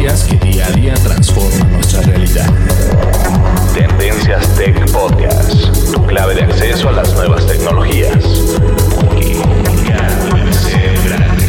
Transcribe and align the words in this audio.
tecnologías 0.00 0.24
que 0.24 0.36
día 0.36 0.66
a 0.66 0.70
día 0.70 0.94
transforman 0.94 1.72
nuestra 1.72 2.00
realidad. 2.00 2.46
Tendencias 3.74 4.48
Tech 4.56 4.90
Podcast, 4.92 5.52
tu 5.92 6.06
clave 6.06 6.34
de 6.34 6.42
acceso 6.44 6.88
a 6.88 6.92
las 6.92 7.12
nuevas 7.12 7.46
tecnologías. 7.46 8.16
Porque 8.16 9.32
comunicar 9.34 10.18
puede 10.30 10.52
ser 10.54 10.98
grande. 11.04 11.44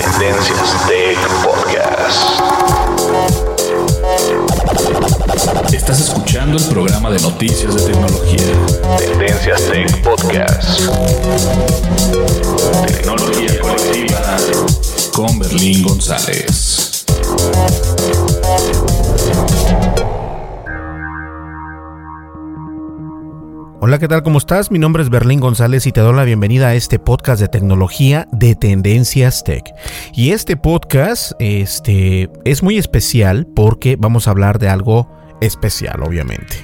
Tendencias 0.00 0.86
Tech 0.86 1.18
Podcast. 1.42 2.40
Estás 5.72 6.00
escuchando 6.00 6.56
el 6.58 6.64
programa 6.68 7.10
de 7.10 7.20
noticias 7.20 7.74
de 7.74 7.82
tecnología. 7.92 8.54
Tendencias 8.98 9.62
Tech 9.62 10.02
Podcast. 10.02 10.82
Tecnología 12.86 13.60
colectiva 13.60 14.36
con 15.18 15.36
Berlín 15.40 15.82
González. 15.82 17.04
Hola, 23.80 23.98
¿qué 23.98 24.06
tal? 24.06 24.22
¿Cómo 24.22 24.38
estás? 24.38 24.70
Mi 24.70 24.78
nombre 24.78 25.02
es 25.02 25.10
Berlín 25.10 25.40
González 25.40 25.88
y 25.88 25.92
te 25.92 26.02
doy 26.02 26.14
la 26.14 26.22
bienvenida 26.22 26.68
a 26.68 26.76
este 26.76 27.00
podcast 27.00 27.40
de 27.40 27.48
tecnología 27.48 28.28
de 28.30 28.54
Tendencias 28.54 29.42
Tech. 29.42 29.64
Y 30.14 30.30
este 30.30 30.56
podcast 30.56 31.32
este, 31.40 32.30
es 32.44 32.62
muy 32.62 32.78
especial 32.78 33.48
porque 33.56 33.96
vamos 33.96 34.28
a 34.28 34.30
hablar 34.30 34.60
de 34.60 34.68
algo 34.68 35.10
especial, 35.40 36.00
obviamente. 36.04 36.58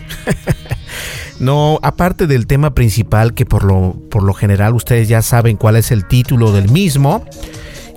no, 1.41 1.81
aparte 1.83 2.29
del 2.29 2.47
tema 2.47 2.73
principal 2.73 3.35
que 3.35 3.47
por 3.47 3.65
lo, 3.65 3.97
por 4.13 4.23
lo 4.23 4.33
general 4.33 4.75
ustedes 4.75 5.09
ya 5.09 5.23
saben 5.23 5.57
cuál 5.57 5.75
es 5.75 5.91
el 5.91 6.07
título 6.07 6.53
del 6.53 6.71
mismo, 6.71 7.25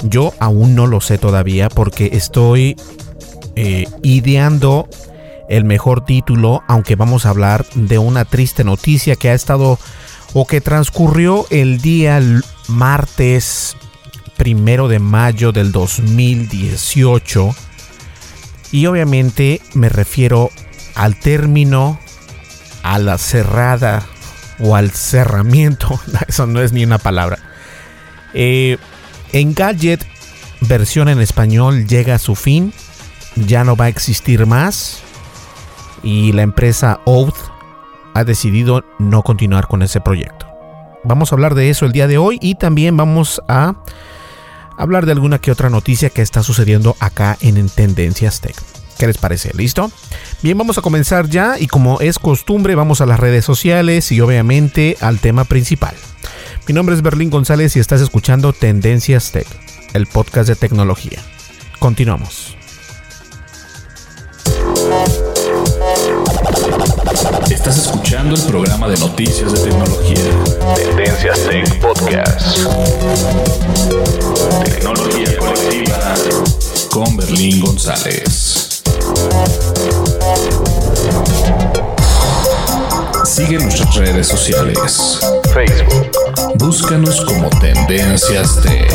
yo 0.03 0.33
aún 0.39 0.75
no 0.75 0.87
lo 0.87 1.01
sé 1.01 1.17
todavía 1.17 1.69
porque 1.69 2.09
estoy 2.13 2.75
eh, 3.55 3.87
ideando 4.03 4.87
el 5.49 5.63
mejor 5.63 6.05
título, 6.05 6.63
aunque 6.67 6.95
vamos 6.95 7.25
a 7.25 7.29
hablar 7.29 7.65
de 7.73 7.97
una 7.97 8.25
triste 8.25 8.63
noticia 8.63 9.15
que 9.15 9.29
ha 9.29 9.33
estado 9.33 9.79
o 10.33 10.45
que 10.45 10.61
transcurrió 10.61 11.45
el 11.49 11.81
día 11.81 12.21
martes 12.67 13.77
primero 14.35 14.87
de 14.87 14.99
mayo 14.99 15.51
del 15.51 15.71
2018. 15.71 17.55
Y 18.71 18.85
obviamente 18.85 19.61
me 19.73 19.89
refiero 19.89 20.51
al 20.95 21.19
término, 21.19 21.99
a 22.83 22.99
la 22.99 23.17
cerrada 23.17 24.05
o 24.59 24.75
al 24.75 24.91
cerramiento. 24.91 25.99
Eso 26.27 26.45
no 26.45 26.61
es 26.61 26.73
ni 26.73 26.83
una 26.83 26.97
palabra. 26.97 27.39
Eh, 28.33 28.77
en 29.31 29.53
Gadget, 29.53 30.05
versión 30.61 31.09
en 31.09 31.19
español 31.19 31.87
llega 31.87 32.15
a 32.15 32.19
su 32.19 32.35
fin. 32.35 32.73
Ya 33.35 33.63
no 33.63 33.75
va 33.75 33.85
a 33.85 33.89
existir 33.89 34.45
más 34.45 35.01
y 36.03 36.31
la 36.31 36.41
empresa 36.41 37.01
Oath 37.05 37.37
ha 38.13 38.23
decidido 38.23 38.83
no 38.97 39.21
continuar 39.21 39.67
con 39.67 39.83
ese 39.83 40.01
proyecto. 40.01 40.47
Vamos 41.03 41.31
a 41.31 41.35
hablar 41.35 41.53
de 41.53 41.69
eso 41.69 41.85
el 41.85 41.91
día 41.91 42.07
de 42.07 42.17
hoy 42.17 42.39
y 42.41 42.55
también 42.55 42.97
vamos 42.97 43.41
a 43.47 43.75
hablar 44.77 45.05
de 45.05 45.11
alguna 45.11 45.39
que 45.39 45.51
otra 45.51 45.69
noticia 45.69 46.09
que 46.09 46.21
está 46.21 46.43
sucediendo 46.43 46.95
acá 46.99 47.37
en 47.41 47.69
Tendencias 47.69 48.41
Tech. 48.41 48.55
¿Qué 48.97 49.07
les 49.07 49.17
parece? 49.17 49.51
¿Listo? 49.53 49.91
Bien, 50.41 50.57
vamos 50.57 50.77
a 50.77 50.81
comenzar 50.81 51.29
ya 51.29 51.59
y 51.59 51.67
como 51.67 51.99
es 51.99 52.19
costumbre 52.19 52.75
vamos 52.75 53.01
a 53.01 53.05
las 53.05 53.19
redes 53.19 53.45
sociales 53.45 54.11
y 54.11 54.21
obviamente 54.21 54.97
al 55.01 55.19
tema 55.19 55.43
principal. 55.43 55.93
Mi 56.67 56.73
nombre 56.73 56.95
es 56.95 57.01
Berlín 57.01 57.29
González 57.29 57.75
y 57.75 57.79
estás 57.79 58.01
escuchando 58.01 58.53
Tendencias 58.53 59.31
Tech, 59.31 59.47
el 59.93 60.07
podcast 60.07 60.49
de 60.49 60.55
tecnología. 60.55 61.19
Continuamos. 61.79 62.57
Estás 67.49 67.77
escuchando 67.77 68.35
el 68.35 68.41
programa 68.43 68.87
de 68.87 68.97
noticias 68.97 69.53
de 69.53 69.69
tecnología. 69.69 70.17
Tendencias 70.75 71.39
Tech 71.47 71.79
Podcast. 71.79 72.57
Tecnología 74.65 75.37
colectiva 75.37 76.15
con 76.89 77.15
Berlín 77.15 77.61
González. 77.61 78.46
Sigue 83.25 83.59
nuestras 83.59 83.95
redes 83.95 84.27
sociales. 84.27 85.19
Facebook. 85.53 86.11
Búscanos 86.55 87.23
como 87.25 87.49
Tendencias 87.59 88.59
Tech. 88.61 88.91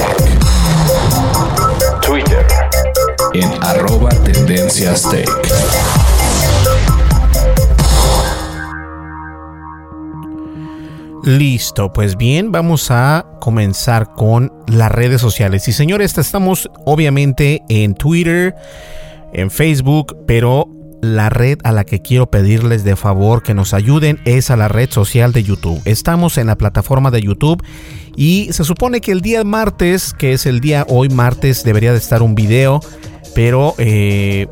Twitter. 2.00 2.46
En 3.34 3.50
arroba 3.62 4.10
Tendencias 4.24 5.08
Tech. 5.10 5.28
Listo, 11.24 11.92
pues 11.92 12.16
bien, 12.16 12.50
vamos 12.50 12.90
a 12.90 13.24
comenzar 13.40 14.12
con 14.14 14.52
las 14.66 14.90
redes 14.90 15.20
sociales. 15.20 15.68
Y 15.68 15.72
señores, 15.72 16.18
estamos 16.18 16.68
obviamente 16.84 17.62
en 17.68 17.94
Twitter, 17.94 18.56
en 19.32 19.50
Facebook, 19.50 20.16
pero 20.26 20.68
la 21.02 21.28
red 21.28 21.58
a 21.64 21.72
la 21.72 21.84
que 21.84 22.00
quiero 22.00 22.30
pedirles 22.30 22.84
de 22.84 22.94
favor 22.94 23.42
que 23.42 23.54
nos 23.54 23.74
ayuden 23.74 24.20
es 24.24 24.50
a 24.50 24.56
la 24.56 24.68
red 24.68 24.88
social 24.90 25.32
de 25.32 25.42
YouTube. 25.42 25.82
Estamos 25.84 26.38
en 26.38 26.46
la 26.46 26.56
plataforma 26.56 27.10
de 27.10 27.20
YouTube 27.20 27.62
y 28.16 28.48
se 28.52 28.64
supone 28.64 29.00
que 29.00 29.10
el 29.10 29.20
día 29.20 29.42
martes, 29.42 30.14
que 30.14 30.32
es 30.32 30.46
el 30.46 30.60
día 30.60 30.86
hoy 30.88 31.08
martes, 31.08 31.64
debería 31.64 31.90
de 31.90 31.98
estar 31.98 32.22
un 32.22 32.36
video, 32.36 32.80
pero 33.34 33.74
eh, 33.78 34.46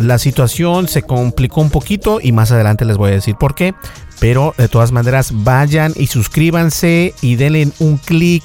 la 0.00 0.18
situación 0.18 0.88
se 0.88 1.02
complicó 1.02 1.60
un 1.60 1.70
poquito 1.70 2.18
y 2.20 2.32
más 2.32 2.50
adelante 2.50 2.84
les 2.84 2.96
voy 2.96 3.12
a 3.12 3.14
decir 3.14 3.36
por 3.36 3.54
qué. 3.54 3.74
Pero 4.20 4.54
de 4.56 4.68
todas 4.68 4.90
maneras 4.90 5.30
vayan 5.32 5.92
y 5.96 6.06
suscríbanse 6.06 7.14
y 7.20 7.36
denle 7.36 7.68
un 7.78 7.98
clic 7.98 8.44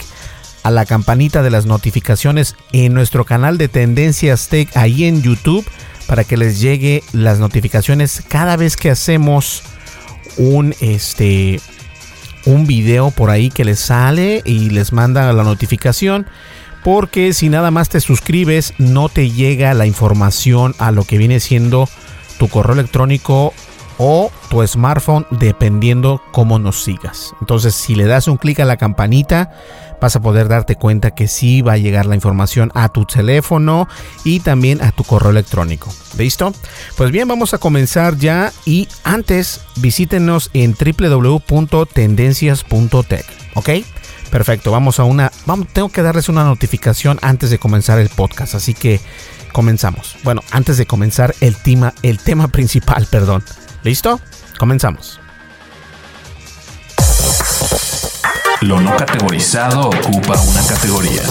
a 0.63 0.71
la 0.71 0.85
campanita 0.85 1.41
de 1.41 1.49
las 1.49 1.65
notificaciones 1.65 2.55
en 2.71 2.93
nuestro 2.93 3.25
canal 3.25 3.57
de 3.57 3.67
Tendencias 3.67 4.47
Tech 4.47 4.75
ahí 4.75 5.05
en 5.05 5.21
YouTube 5.21 5.65
para 6.07 6.23
que 6.23 6.37
les 6.37 6.59
llegue 6.59 7.03
las 7.13 7.39
notificaciones 7.39 8.23
cada 8.27 8.57
vez 8.57 8.75
que 8.75 8.89
hacemos 8.89 9.63
un 10.37 10.73
este 10.79 11.59
un 12.45 12.65
video 12.65 13.11
por 13.11 13.29
ahí 13.29 13.49
que 13.49 13.65
les 13.65 13.79
sale 13.79 14.41
y 14.45 14.69
les 14.69 14.91
manda 14.93 15.31
la 15.33 15.43
notificación 15.43 16.25
porque 16.83 17.33
si 17.33 17.49
nada 17.49 17.71
más 17.71 17.89
te 17.89 17.99
suscribes 17.99 18.73
no 18.77 19.09
te 19.09 19.29
llega 19.29 19.73
la 19.73 19.85
información 19.85 20.75
a 20.79 20.91
lo 20.91 21.03
que 21.03 21.17
viene 21.17 21.39
siendo 21.39 21.87
tu 22.37 22.47
correo 22.47 22.73
electrónico 22.73 23.53
o 23.99 24.31
tu 24.49 24.65
smartphone 24.65 25.27
dependiendo 25.29 26.23
cómo 26.31 26.57
nos 26.57 26.83
sigas. 26.83 27.35
Entonces 27.41 27.75
si 27.75 27.93
le 27.93 28.05
das 28.05 28.27
un 28.27 28.37
clic 28.37 28.59
a 28.59 28.65
la 28.65 28.77
campanita 28.77 29.51
vas 30.01 30.15
a 30.15 30.21
poder 30.21 30.47
darte 30.47 30.75
cuenta 30.75 31.11
que 31.11 31.27
sí 31.27 31.61
va 31.61 31.73
a 31.73 31.77
llegar 31.77 32.07
la 32.07 32.15
información 32.15 32.71
a 32.73 32.89
tu 32.89 33.05
teléfono 33.05 33.87
y 34.23 34.39
también 34.39 34.81
a 34.81 34.91
tu 34.91 35.03
correo 35.03 35.29
electrónico. 35.31 35.93
¿Listo? 36.17 36.53
Pues 36.97 37.11
bien, 37.11 37.27
vamos 37.27 37.53
a 37.53 37.59
comenzar 37.59 38.17
ya 38.17 38.51
y 38.65 38.87
antes 39.03 39.61
visítenos 39.75 40.49
en 40.53 40.73
www.tendencias.tech, 40.73 43.25
¿ok? 43.55 43.69
Perfecto, 44.31 44.71
vamos 44.71 44.99
a 44.99 45.03
una. 45.03 45.31
Vamos, 45.45 45.67
tengo 45.73 45.89
que 45.89 46.03
darles 46.03 46.29
una 46.29 46.43
notificación 46.43 47.19
antes 47.21 47.49
de 47.49 47.57
comenzar 47.57 47.99
el 47.99 48.09
podcast, 48.09 48.55
así 48.55 48.73
que 48.73 48.99
comenzamos. 49.51 50.15
Bueno, 50.23 50.41
antes 50.51 50.77
de 50.77 50.85
comenzar 50.85 51.33
el 51.41 51.55
tema, 51.55 51.93
el 52.03 52.19
tema 52.19 52.47
principal, 52.47 53.07
perdón. 53.11 53.43
¿Listo? 53.83 54.19
Comenzamos. 54.57 55.19
Lo 58.61 58.81
no 58.81 58.95
categorizado 58.97 59.87
ocupa 59.87 60.39
una 60.41 60.61
categoría. 60.67 61.21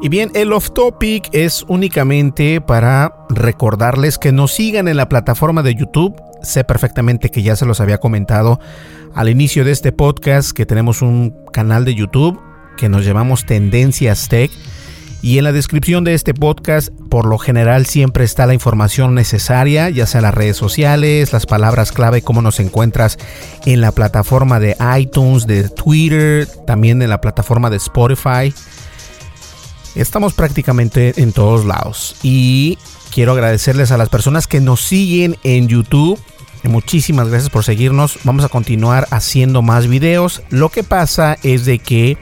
Y 0.00 0.08
bien, 0.08 0.30
el 0.34 0.52
off 0.52 0.70
topic 0.72 1.28
es 1.32 1.64
únicamente 1.66 2.60
para 2.60 3.26
recordarles 3.28 4.18
que 4.18 4.30
nos 4.30 4.52
sigan 4.52 4.86
en 4.86 4.96
la 4.96 5.08
plataforma 5.08 5.64
de 5.64 5.74
YouTube. 5.74 6.14
Sé 6.42 6.62
perfectamente 6.62 7.30
que 7.30 7.42
ya 7.42 7.56
se 7.56 7.66
los 7.66 7.80
había 7.80 7.98
comentado 7.98 8.60
al 9.14 9.28
inicio 9.28 9.64
de 9.64 9.72
este 9.72 9.90
podcast 9.90 10.52
que 10.52 10.66
tenemos 10.66 11.02
un 11.02 11.34
canal 11.52 11.84
de 11.84 11.96
YouTube 11.96 12.40
que 12.76 12.88
nos 12.88 13.04
llamamos 13.04 13.44
Tendencias 13.44 14.28
Tech 14.28 14.52
y 15.22 15.38
en 15.38 15.44
la 15.44 15.52
descripción 15.52 16.04
de 16.04 16.14
este 16.14 16.34
podcast, 16.34 16.90
por 17.08 17.26
lo 17.26 17.38
general, 17.38 17.86
siempre 17.86 18.24
está 18.24 18.46
la 18.46 18.54
información 18.54 19.14
necesaria, 19.14 19.90
ya 19.90 20.06
sea 20.06 20.20
las 20.20 20.34
redes 20.34 20.56
sociales, 20.56 21.32
las 21.32 21.46
palabras 21.46 21.90
clave, 21.90 22.22
cómo 22.22 22.42
nos 22.42 22.60
encuentras 22.60 23.18
en 23.64 23.80
la 23.80 23.92
plataforma 23.92 24.60
de 24.60 24.76
iTunes, 24.98 25.46
de 25.46 25.68
Twitter, 25.68 26.46
también 26.66 27.02
en 27.02 27.10
la 27.10 27.20
plataforma 27.20 27.70
de 27.70 27.78
Spotify. 27.78 28.54
Estamos 29.94 30.34
prácticamente 30.34 31.14
en 31.16 31.32
todos 31.32 31.64
lados. 31.64 32.16
Y 32.22 32.78
quiero 33.12 33.32
agradecerles 33.32 33.90
a 33.90 33.96
las 33.96 34.10
personas 34.10 34.46
que 34.46 34.60
nos 34.60 34.82
siguen 34.82 35.36
en 35.42 35.68
YouTube. 35.68 36.20
Muchísimas 36.64 37.28
gracias 37.28 37.50
por 37.50 37.64
seguirnos. 37.64 38.18
Vamos 38.24 38.44
a 38.44 38.48
continuar 38.48 39.06
haciendo 39.10 39.62
más 39.62 39.88
videos. 39.88 40.42
Lo 40.50 40.68
que 40.68 40.82
pasa 40.82 41.38
es 41.42 41.64
de 41.64 41.78
que 41.78 42.18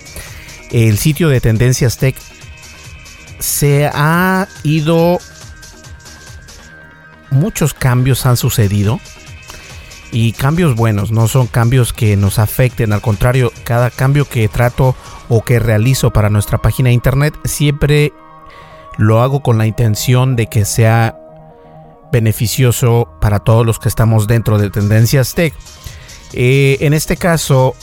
el 0.71 0.99
sitio 0.99 1.29
de 1.29 1.41
Tendencias 1.41 1.99
Tech 1.99 2.17
se 3.39 3.91
ha 3.93 4.49
ido, 4.63 5.19
muchos 7.31 7.75
cambios 7.75 8.27
han 8.27 8.37
sucedido 8.37 9.01
y 10.13 10.33
cambios 10.33 10.77
buenos, 10.77 11.11
no 11.11 11.27
son 11.27 11.47
cambios 11.47 11.93
que 11.93 12.17
nos 12.17 12.39
afecten, 12.39 12.93
al 12.93 13.01
contrario, 13.01 13.53
cada 13.65 13.91
cambio 13.91 14.29
que 14.29 14.49
trato 14.49 14.95
o 15.29 15.43
que 15.43 15.59
realizo 15.59 16.13
para 16.13 16.31
nuestra 16.31 16.59
página 16.59 16.89
de 16.89 16.95
internet 16.95 17.35
siempre 17.45 18.13
lo 18.97 19.23
hago 19.23 19.43
con 19.43 19.59
la 19.59 19.67
intención 19.67 20.37
de 20.37 20.47
que 20.47 20.65
sea 20.65 21.19
beneficioso 22.13 23.09
para 23.21 23.41
todos 23.41 23.67
los 23.67 23.81
que 23.81 23.89
estamos 23.89 24.29
dentro 24.29 24.59
de 24.59 24.71
Tendencias 24.71 25.35
Tech. 25.35 25.53
Eh, 26.33 26.77
en 26.81 26.95
este 26.95 27.17
caso, 27.17 27.75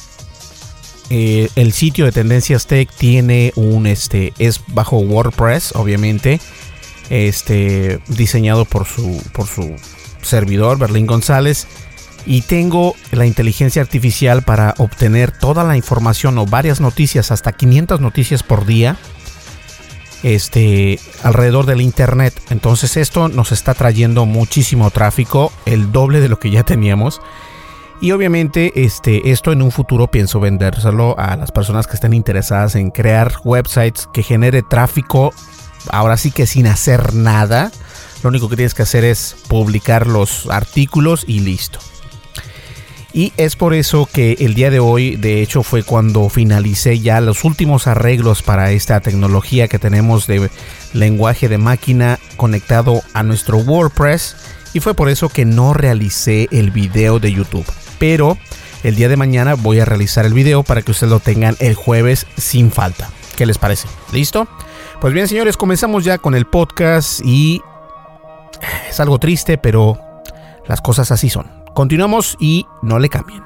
eh, 1.14 1.50
el 1.58 1.74
sitio 1.74 2.06
de 2.06 2.14
Tendencias 2.14 2.68
Tech 2.68 2.90
tiene 2.90 3.52
un 3.58 3.86
este 3.86 4.32
es 4.40 4.62
bajo 4.68 4.98
WordPress, 5.00 5.74
obviamente. 5.76 6.40
Este 7.10 8.00
diseñado 8.08 8.64
por 8.64 8.86
su 8.86 9.22
por 9.34 9.46
su 9.46 9.76
servidor 10.22 10.80
Berlín 10.80 11.08
González 11.08 11.68
y 12.26 12.44
tengo 12.44 12.96
la 13.12 13.26
inteligencia 13.26 13.82
artificial 13.82 14.44
para 14.44 14.74
obtener 14.78 15.34
toda 15.34 15.66
la 15.66 15.76
información 15.76 16.38
o 16.38 16.46
varias 16.46 16.80
noticias, 16.80 17.30
hasta 17.32 17.52
500 17.52 18.00
noticias 18.00 18.42
por 18.42 18.66
día, 18.66 18.96
este, 20.24 20.98
alrededor 21.24 21.66
del 21.66 21.82
internet. 21.82 22.42
Entonces 22.52 22.96
esto 22.96 23.28
nos 23.28 23.52
está 23.52 23.74
trayendo 23.74 24.26
muchísimo 24.26 24.92
tráfico, 24.92 25.52
el 25.66 25.92
doble 25.92 26.22
de 26.22 26.30
lo 26.30 26.40
que 26.40 26.52
ya 26.52 26.64
teníamos. 26.64 27.20
Y 28.02 28.14
obviamente 28.14 28.84
este, 28.84 29.30
esto 29.30 29.52
en 29.52 29.62
un 29.62 29.72
futuro 29.72 30.08
pienso 30.08 30.40
vendérselo 30.40 31.18
a 31.20 31.38
las 31.38 31.52
personas 31.52 31.86
que 31.86 31.94
estén 31.94 32.16
interesadas 32.16 32.74
en 32.74 32.90
crear 32.90 33.32
websites 33.44 34.10
que 34.12 34.24
genere 34.24 34.64
tráfico, 34.64 35.32
ahora 35.92 36.18
sí 36.18 36.32
que 36.32 36.48
sin 36.48 36.66
hacer 36.66 37.14
nada. 37.14 37.72
Lo 38.24 38.30
único 38.30 38.50
que 38.50 38.56
tienes 38.56 38.74
que 38.74 38.82
hacer 38.82 39.04
es 39.04 39.36
publicar 39.48 40.08
los 40.08 40.48
artículos 40.50 41.26
y 41.28 41.42
listo. 41.42 41.78
Y 43.14 43.34
es 43.38 43.56
por 43.56 43.76
eso 43.76 44.10
que 44.12 44.36
el 44.40 44.56
día 44.56 44.72
de 44.72 44.80
hoy, 44.80 45.16
de 45.16 45.44
hecho, 45.44 45.62
fue 45.62 45.84
cuando 45.84 46.28
finalicé 46.30 47.00
ya 47.00 47.22
los 47.22 47.44
últimos 47.44 47.86
arreglos 47.86 48.42
para 48.42 48.72
esta 48.72 49.00
tecnología 49.02 49.68
que 49.68 49.78
tenemos 49.78 50.26
de 50.26 50.50
lenguaje 50.94 51.50
de 51.50 51.60
máquina 51.60 52.18
conectado 52.36 53.04
a 53.14 53.22
nuestro 53.22 53.60
WordPress. 53.60 54.38
Y 54.74 54.80
fue 54.80 54.96
por 54.96 55.10
eso 55.10 55.30
que 55.30 55.46
no 55.46 55.74
realicé 55.74 56.48
el 56.52 56.72
video 56.72 57.20
de 57.20 57.34
YouTube 57.34 57.66
pero 58.02 58.36
el 58.84 58.96
día 58.96 59.10
de 59.10 59.16
mañana 59.16 59.54
voy 59.54 59.80
a 59.80 59.86
realizar 59.86 60.26
el 60.26 60.34
video 60.34 60.64
para 60.64 60.82
que 60.82 60.90
ustedes 60.90 61.12
lo 61.12 61.20
tengan 61.20 61.56
el 61.60 61.76
jueves 61.76 62.26
sin 62.36 62.72
falta. 62.72 63.12
¿Qué 63.36 63.46
les 63.46 63.60
parece? 63.60 63.88
¿Listo? 64.12 64.48
Pues 65.00 65.14
bien, 65.14 65.28
señores, 65.28 65.56
comenzamos 65.56 66.04
ya 66.04 66.18
con 66.18 66.34
el 66.34 66.48
podcast 66.48 67.22
y 67.24 67.62
es 68.90 69.00
algo 69.00 69.20
triste, 69.20 69.60
pero 69.60 70.00
las 70.68 70.82
cosas 70.82 71.12
así 71.12 71.30
son. 71.30 71.46
Continuamos 71.76 72.38
y 72.40 72.66
no 72.82 72.98
le 72.98 73.08
cambien. 73.08 73.44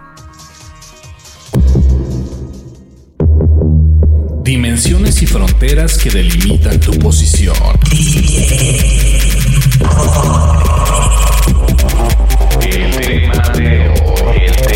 Dimensiones 4.42 5.22
y 5.22 5.26
fronteras 5.26 5.98
que 5.98 6.12
delimitan 6.12 6.80
tu 6.80 6.98
posición. 6.98 7.58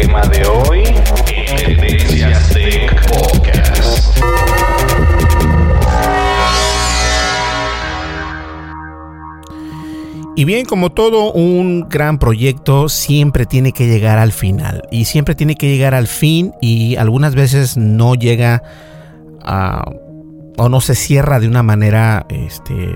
Tema 0.09 0.21
de 0.21 0.43
hoy, 0.47 0.83
Tech 1.25 3.07
Podcast. 3.07 4.17
Y 10.35 10.45
bien, 10.45 10.65
como 10.65 10.91
todo 10.91 11.31
un 11.31 11.87
gran 11.89 12.17
proyecto, 12.17 12.89
siempre 12.89 13.45
tiene 13.45 13.71
que 13.71 13.85
llegar 13.85 14.17
al 14.17 14.31
final. 14.31 14.81
Y 14.89 15.05
siempre 15.05 15.35
tiene 15.35 15.53
que 15.53 15.67
llegar 15.67 15.93
al 15.93 16.07
fin 16.07 16.53
y 16.59 16.95
algunas 16.95 17.35
veces 17.35 17.77
no 17.77 18.15
llega 18.15 18.63
a... 19.43 19.91
o 20.57 20.69
no 20.69 20.81
se 20.81 20.95
cierra 20.95 21.39
de 21.39 21.47
una 21.47 21.61
manera, 21.61 22.25
este, 22.29 22.95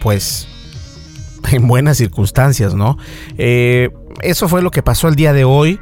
pues, 0.00 0.46
en 1.50 1.66
buenas 1.66 1.96
circunstancias, 1.96 2.74
¿no? 2.74 2.96
Eh, 3.38 3.90
eso 4.22 4.48
fue 4.48 4.62
lo 4.62 4.70
que 4.70 4.82
pasó 4.82 5.08
el 5.08 5.16
día 5.16 5.32
de 5.32 5.44
hoy. 5.44 5.80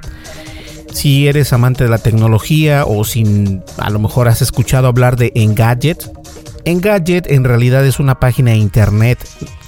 Si 0.92 1.28
eres 1.28 1.52
amante 1.52 1.85
de 1.85 1.90
la 1.90 1.99
tecnología 1.99 2.85
o 2.87 3.04
si 3.04 3.61
a 3.76 3.90
lo 3.90 3.99
mejor 3.99 4.28
has 4.28 4.42
escuchado 4.42 4.88
hablar 4.88 5.16
de 5.16 5.32
Engadget, 5.35 6.11
Engadget 6.64 7.30
en 7.30 7.44
realidad 7.44 7.87
es 7.87 7.99
una 7.99 8.20
página 8.20 8.50
de 8.50 8.58
internet 8.58 9.18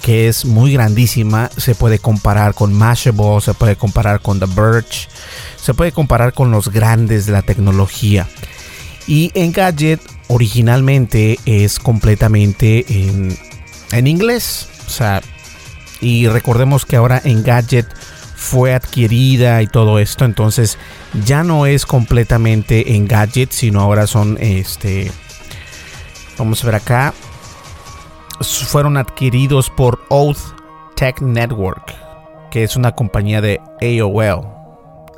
que 0.01 0.27
es 0.27 0.45
muy 0.45 0.73
grandísima. 0.73 1.49
Se 1.57 1.73
puede 1.73 1.99
comparar 1.99 2.53
con 2.53 2.73
Mashable, 2.73 3.41
se 3.41 3.53
puede 3.53 3.75
comparar 3.75 4.21
con 4.21 4.39
The 4.39 4.45
Birch, 4.45 5.09
se 5.59 5.73
puede 5.73 5.91
comparar 5.91 6.33
con 6.33 6.51
los 6.51 6.69
grandes 6.69 7.25
de 7.25 7.31
la 7.31 7.41
tecnología. 7.41 8.27
Y 9.07 9.31
Engadget 9.33 9.99
originalmente 10.27 11.39
es 11.45 11.79
completamente 11.79 12.85
en, 12.87 13.35
en 13.91 14.07
inglés. 14.07 14.67
O 14.85 14.89
sea, 14.89 15.21
y 16.01 16.27
recordemos 16.27 16.85
que 16.85 16.97
ahora 16.97 17.21
Engadget 17.23 17.87
fue 18.41 18.73
adquirida 18.73 19.61
y 19.61 19.67
todo 19.67 19.99
esto, 19.99 20.25
entonces 20.25 20.79
ya 21.25 21.43
no 21.43 21.67
es 21.67 21.85
completamente 21.85 22.95
Engadget, 22.95 23.51
sino 23.51 23.81
ahora 23.81 24.07
son 24.07 24.35
este 24.41 25.11
vamos 26.39 26.63
a 26.63 26.65
ver 26.65 26.75
acá 26.75 27.13
fueron 28.41 28.97
adquiridos 28.97 29.69
por 29.69 30.03
Oath 30.09 30.39
Tech 30.95 31.21
Network, 31.21 31.93
que 32.49 32.63
es 32.63 32.75
una 32.75 32.93
compañía 32.93 33.41
de 33.41 33.61
AOL 33.79 34.47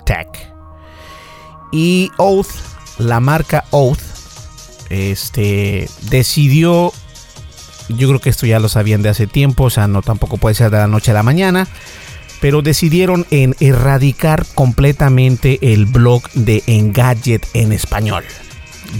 Tech. 0.05 0.27
Y 1.71 2.11
Oath, 2.17 2.49
la 2.97 3.21
marca 3.21 3.63
Oath, 3.71 4.01
este 4.89 5.89
decidió 6.09 6.91
yo 7.87 8.07
creo 8.07 8.19
que 8.19 8.29
esto 8.29 8.45
ya 8.45 8.59
lo 8.59 8.67
sabían 8.69 9.01
de 9.01 9.09
hace 9.09 9.27
tiempo, 9.27 9.65
o 9.65 9.69
sea, 9.69 9.87
no 9.87 10.01
tampoco 10.01 10.37
puede 10.37 10.55
ser 10.55 10.71
de 10.71 10.77
la 10.77 10.87
noche 10.87 11.11
a 11.11 11.13
la 11.13 11.23
mañana, 11.23 11.67
pero 12.43 12.62
decidieron 12.62 13.25
en 13.31 13.55
erradicar 13.62 14.45
completamente 14.53 15.59
el 15.62 15.85
blog 15.85 16.29
de 16.33 16.62
Engadget 16.67 17.47
en 17.53 17.71
español. 17.71 18.25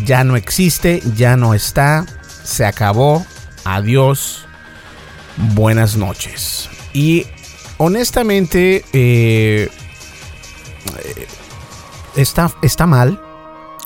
Ya 0.06 0.24
no 0.24 0.38
existe, 0.38 1.02
ya 1.18 1.36
no 1.36 1.54
está, 1.54 2.06
se 2.46 2.66
acabó, 2.66 3.26
adiós, 3.66 4.46
buenas 5.56 5.98
noches. 5.98 6.70
Y 6.94 7.26
honestamente, 7.80 8.86
eh, 8.94 9.68
está, 12.16 12.50
está 12.62 12.88
mal, 12.88 13.22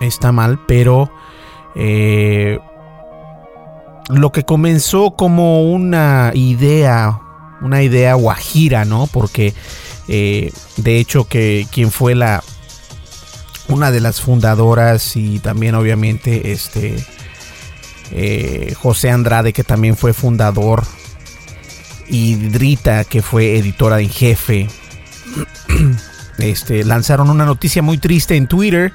está 0.02 0.32
mal, 0.32 0.60
pero 0.68 1.12
eh, 1.74 2.60
lo 4.10 4.32
que 4.32 4.44
comenzó 4.44 5.16
como 5.16 5.64
una 5.64 6.30
idea, 6.36 7.22
una 7.62 7.84
idea 7.84 8.14
guajira, 8.14 8.86
¿no? 8.86 9.08
Porque 9.08 9.54
eh, 10.08 10.52
de 10.78 11.00
hecho 11.00 11.28
que 11.28 11.68
quien 11.72 11.92
fue 11.92 12.16
la 12.16 12.44
una 13.68 13.92
de 13.92 14.00
las 14.00 14.22
fundadoras 14.22 15.16
y 15.16 15.40
también 15.40 15.76
obviamente 15.76 16.52
este 16.54 16.96
eh, 18.12 18.74
José 18.78 19.12
Andrade 19.12 19.52
que 19.52 19.64
también 19.66 19.98
fue 19.98 20.14
fundador 20.14 20.84
y 22.08 22.36
Drita 22.36 23.04
que 23.04 23.22
fue 23.22 23.58
editora 23.58 24.00
en 24.00 24.10
jefe 24.10 24.70
este 26.38 26.86
lanzaron 26.86 27.30
una 27.30 27.46
noticia 27.46 27.82
muy 27.82 27.98
triste 27.98 28.38
en 28.38 28.48
Twitter 28.48 28.94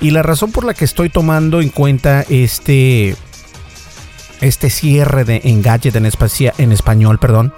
y 0.00 0.10
la 0.10 0.22
razón 0.22 0.52
por 0.52 0.64
la 0.64 0.74
que 0.74 0.84
estoy 0.84 1.08
tomando 1.08 1.60
en 1.60 1.70
cuenta 1.70 2.24
este 2.28 3.16
este 4.44 4.70
cierre 4.70 5.24
de 5.24 5.40
Engadget 5.44 5.96
en, 5.96 6.06
en 6.06 6.72
español, 6.72 7.18
perdón, 7.18 7.54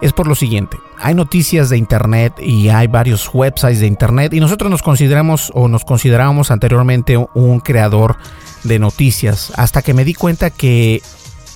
es 0.00 0.12
por 0.12 0.26
lo 0.26 0.34
siguiente. 0.34 0.78
Hay 0.98 1.14
noticias 1.14 1.68
de 1.68 1.76
internet 1.78 2.34
y 2.40 2.68
hay 2.68 2.86
varios 2.86 3.30
websites 3.32 3.80
de 3.80 3.86
internet 3.86 4.32
y 4.32 4.40
nosotros 4.40 4.70
nos 4.70 4.82
consideramos 4.82 5.50
o 5.54 5.68
nos 5.68 5.84
considerábamos 5.84 6.50
anteriormente 6.50 7.16
un 7.34 7.60
creador 7.60 8.16
de 8.64 8.78
noticias 8.78 9.52
hasta 9.56 9.82
que 9.82 9.94
me 9.94 10.04
di 10.04 10.14
cuenta 10.14 10.50
que 10.50 11.02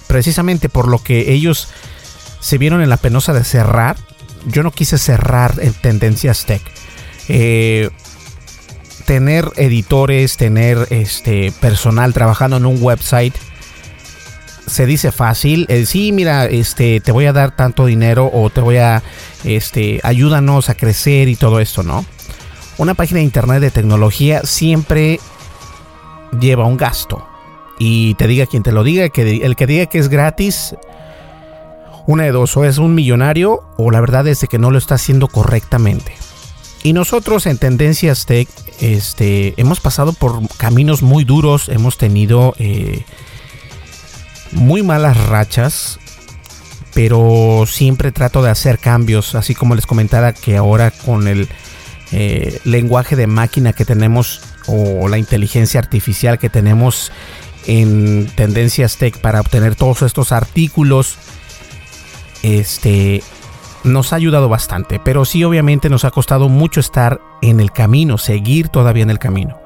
precisamente 0.07 0.69
por 0.69 0.89
lo 0.89 0.99
que 0.99 1.33
ellos 1.33 1.69
se 2.41 2.59
vieron 2.59 2.83
en 2.83 2.89
la 2.89 2.97
penosa 2.97 3.33
de 3.33 3.45
cerrar, 3.45 3.97
yo 4.47 4.63
no 4.63 4.73
quise 4.73 4.99
cerrar 4.99 5.55
en 5.61 5.73
Tendencias 5.75 6.45
Tech. 6.45 6.63
Eh, 7.29 7.91
tener 9.07 9.51
editores, 9.57 10.37
tener 10.37 10.87
este 10.91 11.53
personal 11.61 12.13
trabajando 12.13 12.57
en 12.57 12.67
un 12.67 12.79
website 12.81 13.35
se 14.67 14.87
dice 14.87 15.13
fácil, 15.13 15.67
el 15.69 15.87
sí, 15.87 16.13
mira, 16.13 16.47
este, 16.47 17.01
te 17.01 17.13
voy 17.13 17.27
a 17.27 17.33
dar 17.33 17.55
tanto 17.55 17.87
dinero 17.87 18.31
o 18.33 18.51
te 18.51 18.61
voy 18.61 18.79
a, 18.79 19.03
este, 19.45 20.01
ayúdanos 20.03 20.69
a 20.69 20.75
crecer 20.75 21.29
y 21.29 21.37
todo 21.37 21.61
esto, 21.61 21.83
¿no? 21.83 22.05
Una 22.79 22.95
página 22.95 23.19
de 23.19 23.25
internet 23.25 23.61
de 23.61 23.71
tecnología 23.71 24.43
siempre 24.45 25.21
lleva 26.41 26.65
un 26.65 26.77
gasto. 26.77 27.27
Y 27.79 28.15
te 28.15 28.27
diga 28.27 28.47
quien 28.47 28.63
te 28.63 28.73
lo 28.73 28.85
diga, 28.85 29.09
que 29.09 29.45
el 29.45 29.57
que 29.57 29.67
diga 29.67 29.87
que 29.87 29.99
es 29.99 30.09
gratis, 30.09 30.77
una 32.07 32.25
de 32.25 32.33
dos, 32.33 32.57
o 32.57 32.65
es 32.65 32.79
un 32.79 32.95
millonario 32.95 33.65
o 33.77 33.91
la 33.91 34.01
verdad 34.01 34.27
es 34.27 34.47
que 34.49 34.59
no 34.59 34.71
lo 34.71 34.79
está 34.79 34.97
haciendo 34.97 35.29
correctamente. 35.29 36.15
Y 36.83 36.93
nosotros 36.93 37.47
en 37.47 37.59
Tendencias 37.59 38.27
Tech 38.27 38.49
este, 38.81 39.55
hemos 39.57 39.81
pasado 39.81 40.13
por 40.13 40.41
caminos 40.57 41.03
muy 41.03 41.25
duros, 41.25 41.69
hemos 41.69 41.97
tenido 41.97 42.55
eh, 42.59 43.05
muy 44.53 44.83
malas 44.83 45.17
rachas, 45.27 45.99
pero 46.95 47.65
siempre 47.67 48.13
trato 48.13 48.43
de 48.43 48.51
hacer 48.51 48.79
cambios, 48.79 49.35
así 49.35 49.55
como 49.55 49.75
les 49.75 49.87
comentaba 49.87 50.33
que 50.33 50.57
ahora 50.57 50.91
con 50.91 51.27
el 51.29 51.49
eh, 52.13 52.61
lenguaje 52.65 53.17
de 53.17 53.27
máquina 53.27 53.73
que 53.73 53.85
tenemos 53.85 54.43
o 54.67 55.09
la 55.09 55.19
inteligencia 55.19 55.81
artificial 55.81 56.39
que 56.39 56.51
tenemos 56.51 57.11
en 57.67 58.27
Tendencias 58.35 58.97
Tech 58.97 59.19
para 59.19 59.41
obtener 59.41 59.75
todos 59.77 60.03
estos 60.03 60.33
artículos, 60.33 61.17
este 62.43 63.23
nos 63.85 64.13
ha 64.13 64.17
ayudado 64.17 64.49
bastante, 64.49 65.01
pero 65.01 65.25
sí 65.25 65.43
obviamente 65.43 65.89
nos 65.89 66.05
ha 66.05 66.11
costado 66.11 66.49
mucho 66.49 66.79
estar 66.79 67.21
en 67.41 67.59
el 67.59 67.73
camino, 67.73 68.19
seguir 68.19 68.69
todavía 68.69 69.03
en 69.03 69.11
el 69.11 69.19
camino. 69.19 69.62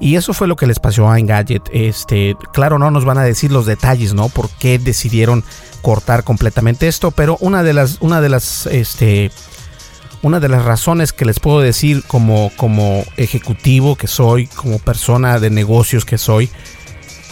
Y 0.00 0.16
eso 0.16 0.32
fue 0.32 0.48
lo 0.48 0.56
que 0.56 0.66
les 0.66 0.78
pasó 0.78 1.10
a 1.10 1.18
Engadget. 1.18 1.68
Este, 1.72 2.34
claro, 2.52 2.78
no 2.78 2.90
nos 2.90 3.04
van 3.04 3.18
a 3.18 3.22
decir 3.22 3.52
los 3.52 3.66
detalles, 3.66 4.14
¿no? 4.14 4.30
Por 4.30 4.48
qué 4.48 4.78
decidieron 4.78 5.44
cortar 5.82 6.24
completamente 6.24 6.88
esto, 6.88 7.10
pero 7.10 7.36
una 7.40 7.62
de 7.62 7.74
las, 7.74 7.98
una 8.00 8.20
de 8.22 8.30
las, 8.30 8.66
este, 8.66 9.30
una 10.22 10.40
de 10.40 10.48
las 10.48 10.64
razones 10.64 11.12
que 11.12 11.26
les 11.26 11.38
puedo 11.38 11.60
decir 11.60 12.02
como, 12.06 12.50
como 12.56 13.04
ejecutivo 13.16 13.96
que 13.96 14.06
soy, 14.06 14.46
como 14.46 14.78
persona 14.78 15.38
de 15.38 15.50
negocios 15.50 16.04
que 16.04 16.18
soy, 16.18 16.50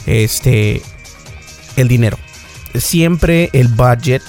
este, 0.07 0.83
el 1.77 1.89
dinero. 1.89 2.19
Siempre 2.75 3.49
el 3.55 3.69
budget 3.69 4.23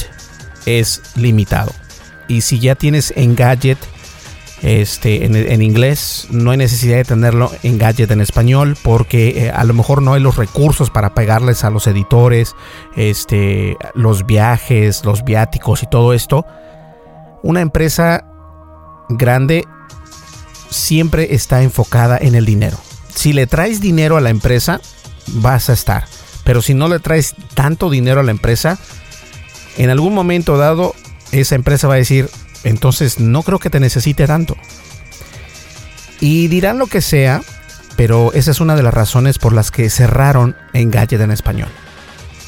es 0.66 1.02
limitado. 1.16 1.74
Y 2.30 2.42
si 2.42 2.60
ya 2.60 2.76
tienes 2.76 3.14
Engadget, 3.16 3.78
este, 4.62 5.26
en, 5.26 5.62
inglés. 5.62 6.28
No 6.32 6.52
hay 6.52 6.58
necesidad 6.58 6.98
de 6.98 7.06
tenerlo 7.06 7.52
en 7.64 7.78
gadget 7.78 8.12
en 8.12 8.22
español 8.22 8.78
porque 8.82 9.46
eh, 9.46 9.52
a 9.52 9.64
lo 9.64 9.74
mejor 9.74 10.02
no 10.02 10.14
hay 10.14 10.22
los 10.22 10.38
recursos 10.38 10.90
para 10.90 11.14
pagarles 11.14 11.64
a 11.64 11.70
los 11.70 11.88
editores, 11.88 12.56
este, 12.96 13.78
los 13.94 14.26
viajes, 14.26 15.06
los 15.06 15.24
viáticos 15.24 15.84
y 15.84 15.88
todo 15.88 16.14
esto. 16.14 16.46
Una 17.42 17.62
empresa 17.62 18.26
grande 19.10 19.66
siempre 20.70 21.34
está 21.34 21.64
enfocada 21.64 22.18
en 22.20 22.36
el 22.36 22.46
dinero. 22.46 22.78
Si 23.14 23.34
le 23.34 23.48
traes 23.48 23.82
dinero 23.82 24.18
a 24.18 24.22
la 24.22 24.30
empresa, 24.30 24.82
vas 25.28 25.70
a 25.70 25.74
estar. 25.74 26.06
Pero 26.44 26.62
si 26.62 26.74
no 26.74 26.88
le 26.88 27.00
traes 27.00 27.36
tanto 27.54 27.90
dinero 27.90 28.22
a 28.22 28.24
la 28.24 28.32
empresa, 28.32 28.80
en 29.78 29.90
algún 29.90 30.14
momento 30.14 30.58
dado, 30.58 30.96
esa 31.32 31.56
empresa 31.56 31.88
va 31.88 31.96
a 31.96 31.98
decir, 31.98 32.30
entonces 32.64 33.20
no 33.20 33.44
creo 33.44 33.60
que 33.60 33.70
te 33.70 33.80
necesite 33.80 34.28
tanto. 34.28 34.56
Y 36.20 36.48
dirán 36.48 36.80
lo 36.80 36.88
que 36.88 37.02
sea, 37.02 37.42
pero 37.96 38.34
esa 38.34 38.52
es 38.52 38.60
una 38.60 38.76
de 38.76 38.84
las 38.84 38.94
razones 38.94 39.40
por 39.40 39.54
las 39.54 39.72
que 39.72 39.90
cerraron 39.90 40.56
Engadget 40.74 41.22
en 41.22 41.32
español. 41.32 41.70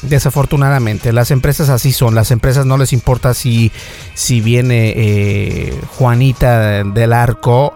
Desafortunadamente, 0.02 1.12
las 1.12 1.30
empresas 1.30 1.68
así 1.68 1.92
son. 1.92 2.16
Las 2.16 2.32
empresas 2.32 2.66
no 2.66 2.76
les 2.76 2.92
importa 2.92 3.34
si, 3.34 3.70
si 4.14 4.40
viene 4.40 4.92
eh, 4.96 5.80
Juanita 5.96 6.82
del 6.82 7.12
arco 7.12 7.72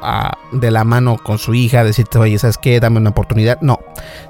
de 0.52 0.70
la 0.72 0.82
mano 0.82 1.18
con 1.22 1.38
su 1.38 1.54
hija 1.54 1.84
decirte, 1.84 2.18
oye, 2.18 2.38
¿sabes 2.38 2.58
qué? 2.58 2.80
Dame 2.80 2.98
una 2.98 3.10
oportunidad. 3.10 3.60
No. 3.60 3.78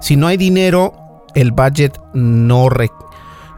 Si 0.01 0.17
no 0.17 0.27
hay 0.27 0.37
dinero, 0.37 1.25
el 1.35 1.53
budget 1.53 1.99
no, 2.13 2.69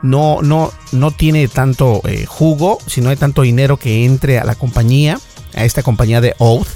no, 0.02 0.43
no, 0.43 0.73
no 0.93 1.11
tiene 1.11 1.49
tanto 1.49 2.02
eh, 2.05 2.25
jugo, 2.26 2.78
si 2.87 3.00
no 3.00 3.11
hay 3.11 3.17
tanto 3.17 3.43
dinero 3.43 3.76
que 3.76 4.05
entre 4.05 4.38
a 4.38 4.45
la 4.45 4.55
compañía, 4.55 5.19
a 5.55 5.64
esta 5.64 5.83
compañía 5.83 6.21
de 6.21 6.35
Oath, 6.38 6.69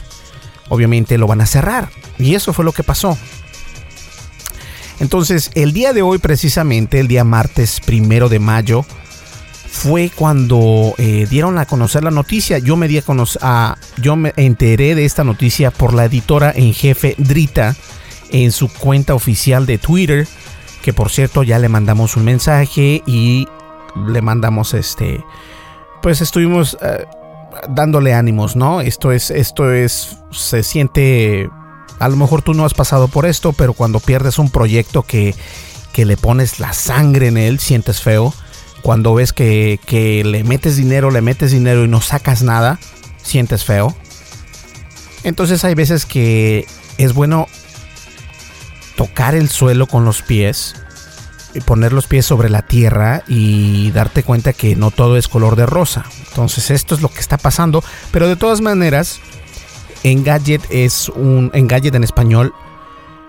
obviamente 0.68 1.18
lo 1.18 1.26
van 1.26 1.40
a 1.40 1.46
cerrar. 1.46 1.90
Y 2.18 2.34
eso 2.34 2.52
fue 2.52 2.64
lo 2.64 2.72
que 2.72 2.82
pasó. 2.82 3.16
Entonces, 5.00 5.50
el 5.54 5.72
día 5.72 5.92
de 5.92 6.02
hoy, 6.02 6.18
precisamente, 6.18 7.00
el 7.00 7.08
día 7.08 7.24
martes 7.24 7.80
primero 7.80 8.28
de 8.28 8.38
mayo, 8.38 8.84
fue 9.72 10.10
cuando 10.14 10.94
eh, 10.98 11.26
dieron 11.28 11.58
a 11.58 11.66
conocer 11.66 12.04
la 12.04 12.10
noticia. 12.10 12.58
Yo 12.58 12.76
me, 12.76 12.88
di 12.88 12.98
a 12.98 13.02
conocer, 13.02 13.40
yo 14.00 14.16
me 14.16 14.32
enteré 14.36 14.94
de 14.94 15.04
esta 15.04 15.24
noticia 15.24 15.70
por 15.70 15.94
la 15.94 16.04
editora 16.04 16.52
en 16.54 16.74
jefe 16.74 17.14
Drita 17.18 17.74
en 18.30 18.52
su 18.52 18.68
cuenta 18.68 19.14
oficial 19.14 19.66
de 19.66 19.78
Twitter 19.78 20.28
que 20.82 20.92
por 20.92 21.10
cierto 21.10 21.42
ya 21.42 21.58
le 21.58 21.68
mandamos 21.68 22.16
un 22.16 22.24
mensaje 22.24 23.02
y 23.06 23.46
le 24.08 24.20
mandamos 24.20 24.74
este, 24.74 25.24
pues 26.02 26.20
estuvimos 26.20 26.76
eh, 26.82 27.06
dándole 27.68 28.14
ánimos, 28.14 28.56
¿no? 28.56 28.80
Esto 28.80 29.12
es, 29.12 29.30
esto 29.30 29.72
es, 29.72 30.18
se 30.30 30.62
siente, 30.62 31.48
a 31.98 32.08
lo 32.08 32.16
mejor 32.16 32.42
tú 32.42 32.54
no 32.54 32.64
has 32.64 32.74
pasado 32.74 33.08
por 33.08 33.26
esto, 33.26 33.52
pero 33.52 33.72
cuando 33.72 34.00
pierdes 34.00 34.38
un 34.38 34.50
proyecto 34.50 35.02
que, 35.02 35.34
que 35.92 36.04
le 36.04 36.16
pones 36.16 36.58
la 36.58 36.72
sangre 36.72 37.28
en 37.28 37.36
él, 37.36 37.60
sientes 37.60 38.00
feo. 38.00 38.34
Cuando 38.82 39.14
ves 39.14 39.32
que, 39.32 39.78
que 39.86 40.24
le 40.24 40.42
metes 40.42 40.76
dinero, 40.76 41.12
le 41.12 41.20
metes 41.20 41.52
dinero 41.52 41.84
y 41.84 41.88
no 41.88 42.00
sacas 42.00 42.42
nada, 42.42 42.80
sientes 43.22 43.64
feo. 43.64 43.94
Entonces 45.22 45.64
hay 45.64 45.74
veces 45.74 46.04
que 46.04 46.66
es 46.98 47.14
bueno 47.14 47.46
tocar 48.96 49.34
el 49.34 49.48
suelo 49.48 49.86
con 49.86 50.04
los 50.04 50.22
pies, 50.22 50.74
poner 51.60 51.92
los 51.92 52.06
pies 52.06 52.24
sobre 52.24 52.48
la 52.48 52.62
tierra 52.62 53.22
y 53.28 53.90
darte 53.90 54.22
cuenta 54.22 54.52
que 54.52 54.74
no 54.76 54.90
todo 54.90 55.16
es 55.16 55.28
color 55.28 55.56
de 55.56 55.66
rosa. 55.66 56.04
Entonces 56.28 56.70
esto 56.70 56.94
es 56.94 57.02
lo 57.02 57.08
que 57.08 57.20
está 57.20 57.36
pasando, 57.36 57.84
pero 58.10 58.28
de 58.28 58.36
todas 58.36 58.60
maneras, 58.60 59.20
Engadget 60.02 60.62
es 60.70 61.08
un 61.10 61.50
Engadget 61.54 61.94
en 61.94 62.04
español 62.04 62.54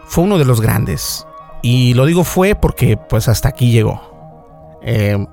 fue 0.07 0.23
uno 0.23 0.37
de 0.37 0.45
los 0.45 0.61
grandes 0.61 1.25
y 1.61 1.93
lo 1.93 2.05
digo 2.05 2.23
fue 2.23 2.55
porque 2.55 2.97
pues 2.97 3.27
hasta 3.27 3.49
aquí 3.49 3.71
llegó. 3.71 4.79
Eh, 4.81 5.25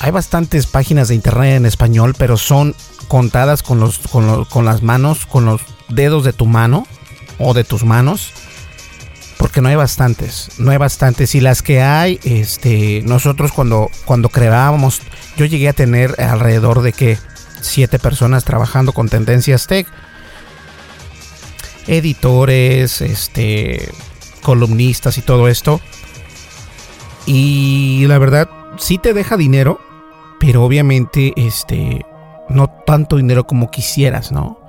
hay 0.00 0.10
bastantes 0.10 0.66
páginas 0.66 1.08
de 1.08 1.14
internet 1.14 1.56
en 1.56 1.66
español, 1.66 2.14
pero 2.18 2.36
son 2.36 2.74
contadas 3.08 3.62
con, 3.62 3.80
los, 3.80 3.98
con, 3.98 4.44
con 4.46 4.64
las 4.64 4.82
manos, 4.82 5.26
con 5.26 5.44
los 5.44 5.60
dedos 5.88 6.24
de 6.24 6.32
tu 6.32 6.46
mano 6.46 6.86
o 7.40 7.54
de 7.54 7.64
tus 7.64 7.84
manos 7.84 8.32
porque 9.40 9.62
no 9.62 9.70
hay 9.70 9.74
bastantes, 9.74 10.50
no 10.58 10.70
hay 10.70 10.76
bastantes. 10.76 11.34
Y 11.34 11.40
las 11.40 11.62
que 11.62 11.80
hay, 11.80 12.20
este, 12.24 13.02
nosotros 13.06 13.52
cuando 13.52 13.90
cuando 14.04 14.28
creábamos, 14.28 15.00
yo 15.38 15.46
llegué 15.46 15.70
a 15.70 15.72
tener 15.72 16.14
alrededor 16.20 16.82
de 16.82 16.92
que 16.92 17.18
siete 17.62 17.98
personas 17.98 18.44
trabajando 18.44 18.92
con 18.92 19.08
tendencias 19.08 19.66
tech, 19.66 19.86
editores, 21.86 23.00
este, 23.00 23.88
columnistas 24.42 25.16
y 25.16 25.22
todo 25.22 25.48
esto, 25.48 25.80
y 27.24 28.04
la 28.08 28.18
verdad 28.18 28.50
sí 28.78 28.98
te 28.98 29.14
deja 29.14 29.38
dinero, 29.38 29.80
pero 30.38 30.64
obviamente, 30.64 31.32
este, 31.36 32.04
no 32.50 32.68
tanto 32.86 33.16
dinero 33.16 33.46
como 33.46 33.70
quisieras, 33.70 34.32
¿no? 34.32 34.59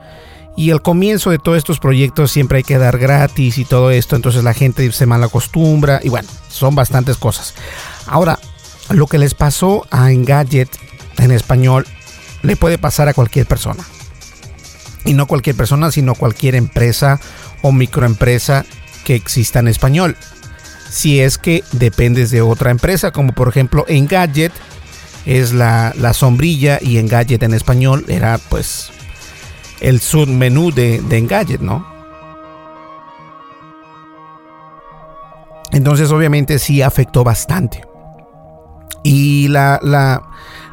Y 0.62 0.70
al 0.70 0.84
comienzo 0.84 1.32
de 1.32 1.39
todos 1.39 1.58
estos 1.58 1.80
proyectos 1.80 2.30
siempre 2.30 2.58
hay 2.58 2.63
que 2.63 2.77
dar 2.77 3.00
gratis 3.00 3.58
y 3.58 3.65
todo 3.65 3.89
esto, 3.89 4.15
entonces 4.15 4.44
la 4.44 4.53
gente 4.53 4.91
se 4.91 5.08
mal 5.08 5.24
acostumbra 5.24 6.00
y 6.03 6.10
bueno, 6.10 6.30
son 6.50 6.75
bastantes 6.75 7.18
cosas. 7.18 7.56
Ahora, 8.06 8.38
lo 8.91 9.08
que 9.08 9.18
les 9.18 9.34
pasó 9.34 9.88
a 9.89 10.12
Engadget 10.12 10.70
en 11.18 11.32
español 11.32 11.88
le 12.44 12.58
puede 12.58 12.77
pasar 12.77 13.10
a 13.10 13.15
cualquier 13.15 13.48
persona. 13.48 13.84
Y 15.03 15.15
no 15.15 15.25
cualquier 15.25 15.56
persona, 15.56 15.89
sino 15.89 16.13
cualquier 16.13 16.53
empresa 16.53 17.20
o 17.63 17.72
microempresa 17.72 18.63
que 19.03 19.15
exista 19.15 19.58
en 19.58 19.68
español. 19.68 20.15
Si 20.91 21.22
es 21.22 21.39
que 21.39 21.63
dependes 21.72 22.30
de 22.30 22.44
otra 22.44 22.70
empresa, 22.70 23.10
como 23.10 23.34
por 23.34 23.50
ejemplo 23.50 23.84
Engadget 23.88 24.51
es 25.25 25.53
la, 25.53 25.91
la 25.98 26.13
sombrilla 26.13 26.77
y 26.80 27.00
Engadget 27.00 27.41
en 27.41 27.56
español 27.56 28.06
era 28.10 28.38
pues 28.38 28.91
el 29.82 30.00
submenú 30.00 30.72
de, 30.72 31.02
de 31.02 31.18
Engadget, 31.18 31.62
¿no? 31.62 31.86
Entonces 35.72 36.12
obviamente 36.12 36.60
sí 36.60 36.82
afectó 36.82 37.24
bastante. 37.24 37.82
Y 39.04 39.48
la, 39.48 39.80
la, 39.82 40.22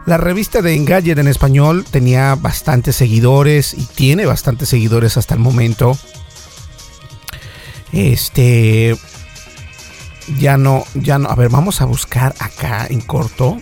la 0.06 0.16
revista 0.18 0.60
de 0.60 0.74
Engadget 0.74 1.18
en 1.18 1.28
español 1.28 1.84
tenía 1.90 2.34
bastantes 2.34 2.96
seguidores 2.96 3.74
y 3.74 3.84
tiene 3.86 4.26
bastantes 4.26 4.68
seguidores 4.68 5.16
hasta 5.16 5.34
el 5.34 5.40
momento. 5.40 5.96
Este 7.92 8.96
ya 10.38 10.58
no, 10.58 10.84
ya 10.94 11.18
no. 11.18 11.30
A 11.30 11.34
ver, 11.34 11.48
vamos 11.48 11.80
a 11.80 11.86
buscar 11.86 12.34
acá 12.38 12.86
en 12.90 13.00
corto 13.00 13.58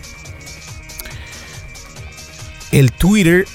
el 2.71 2.91
Twitter 2.91 3.47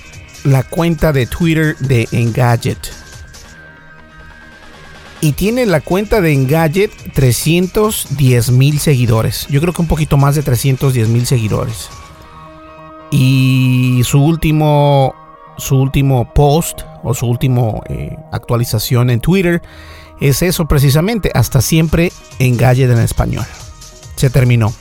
la 0.44 0.62
cuenta 0.62 1.12
de 1.12 1.26
Twitter 1.26 1.76
de 1.78 2.08
Engadget. 2.12 2.78
Y 5.20 5.32
tiene 5.32 5.66
la 5.66 5.80
cuenta 5.80 6.20
de 6.20 6.32
Engadget 6.32 6.90
310 7.14 8.50
mil 8.50 8.80
seguidores. 8.80 9.46
Yo 9.48 9.60
creo 9.60 9.72
que 9.72 9.82
un 9.82 9.88
poquito 9.88 10.16
más 10.16 10.34
de 10.34 10.42
310 10.42 11.08
mil 11.08 11.26
seguidores. 11.26 11.88
Y 13.12 14.02
su 14.04 14.20
último, 14.20 15.14
su 15.58 15.76
último 15.76 16.32
post 16.34 16.80
o 17.04 17.14
su 17.14 17.26
último 17.26 17.82
eh, 17.88 18.16
actualización 18.32 19.10
en 19.10 19.20
Twitter 19.20 19.62
es 20.20 20.42
eso 20.42 20.66
precisamente. 20.66 21.30
Hasta 21.34 21.60
siempre 21.60 22.10
Engadget 22.40 22.90
en 22.90 22.98
español. 22.98 23.46
Se 24.16 24.28
terminó. 24.28 24.72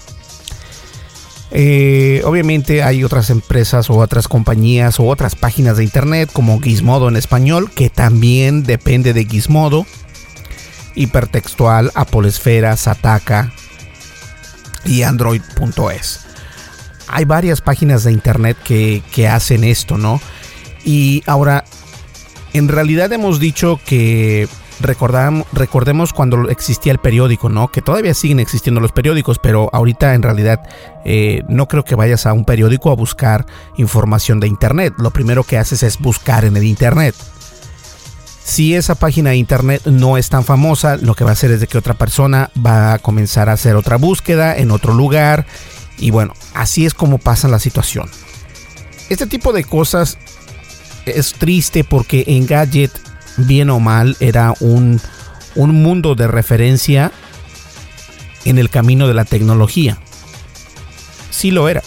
Eh, 1.51 2.21
obviamente 2.23 2.81
hay 2.81 3.03
otras 3.03 3.29
empresas 3.29 3.89
o 3.89 3.97
otras 3.97 4.27
compañías 4.27 4.99
o 4.99 5.07
otras 5.07 5.35
páginas 5.35 5.77
de 5.77 5.83
internet 5.83 6.29
como 6.31 6.61
Gizmodo 6.61 7.09
en 7.09 7.17
español 7.17 7.69
que 7.69 7.89
también 7.89 8.63
depende 8.63 9.13
de 9.13 9.25
Gizmodo. 9.25 9.85
Hipertextual, 10.95 11.91
Apple 11.95 12.27
Esfera, 12.27 12.75
Sataka 12.75 13.53
y 14.85 15.03
Android.es. 15.03 16.21
Hay 17.07 17.25
varias 17.25 17.61
páginas 17.61 18.03
de 18.03 18.11
internet 18.11 18.57
que 18.65 19.27
hacen 19.29 19.63
esto, 19.63 19.97
¿no? 19.97 20.21
Y 20.83 21.23
ahora, 21.25 21.63
en 22.53 22.67
realidad 22.67 23.11
hemos 23.13 23.39
dicho 23.39 23.79
que 23.85 24.47
recordemos 24.81 26.13
cuando 26.13 26.49
existía 26.49 26.91
el 26.91 26.99
periódico, 26.99 27.49
¿no? 27.49 27.69
Que 27.69 27.81
todavía 27.81 28.13
siguen 28.13 28.39
existiendo 28.39 28.81
los 28.81 28.91
periódicos, 28.91 29.39
pero 29.39 29.69
ahorita 29.73 30.13
en 30.13 30.23
realidad 30.23 30.61
eh, 31.05 31.43
no 31.47 31.67
creo 31.67 31.83
que 31.83 31.95
vayas 31.95 32.25
a 32.25 32.33
un 32.33 32.45
periódico 32.45 32.91
a 32.91 32.95
buscar 32.95 33.45
información 33.77 34.39
de 34.39 34.47
internet. 34.47 34.93
Lo 34.97 35.11
primero 35.11 35.43
que 35.43 35.57
haces 35.57 35.83
es 35.83 35.99
buscar 35.99 36.45
en 36.45 36.57
el 36.57 36.63
internet. 36.63 37.15
Si 38.43 38.75
esa 38.75 38.95
página 38.95 39.29
de 39.29 39.37
internet 39.37 39.83
no 39.85 40.17
es 40.17 40.29
tan 40.29 40.43
famosa, 40.43 40.97
lo 40.97 41.15
que 41.15 41.23
va 41.23 41.29
a 41.29 41.33
hacer 41.33 41.51
es 41.51 41.59
de 41.59 41.67
que 41.67 41.77
otra 41.77 41.93
persona 41.93 42.49
va 42.65 42.93
a 42.93 42.99
comenzar 42.99 43.49
a 43.49 43.53
hacer 43.53 43.75
otra 43.75 43.97
búsqueda 43.97 44.57
en 44.57 44.71
otro 44.71 44.93
lugar. 44.93 45.45
Y 45.97 46.11
bueno, 46.11 46.33
así 46.53 46.85
es 46.85 46.93
como 46.93 47.17
pasa 47.17 47.47
la 47.47 47.59
situación. 47.59 48.09
Este 49.09 49.27
tipo 49.27 49.53
de 49.53 49.63
cosas 49.63 50.17
es 51.05 51.33
triste 51.33 51.83
porque 51.83 52.23
en 52.27 52.45
Gadget 52.45 52.91
bien 53.37 53.69
o 53.69 53.79
mal, 53.79 54.15
era 54.19 54.53
un, 54.59 54.99
un 55.55 55.81
mundo 55.81 56.15
de 56.15 56.27
referencia 56.27 57.11
en 58.45 58.57
el 58.57 58.69
camino 58.69 59.07
de 59.07 59.13
la 59.13 59.25
tecnología. 59.25 59.97
Sí 61.29 61.51
lo 61.51 61.69
era. 61.69 61.81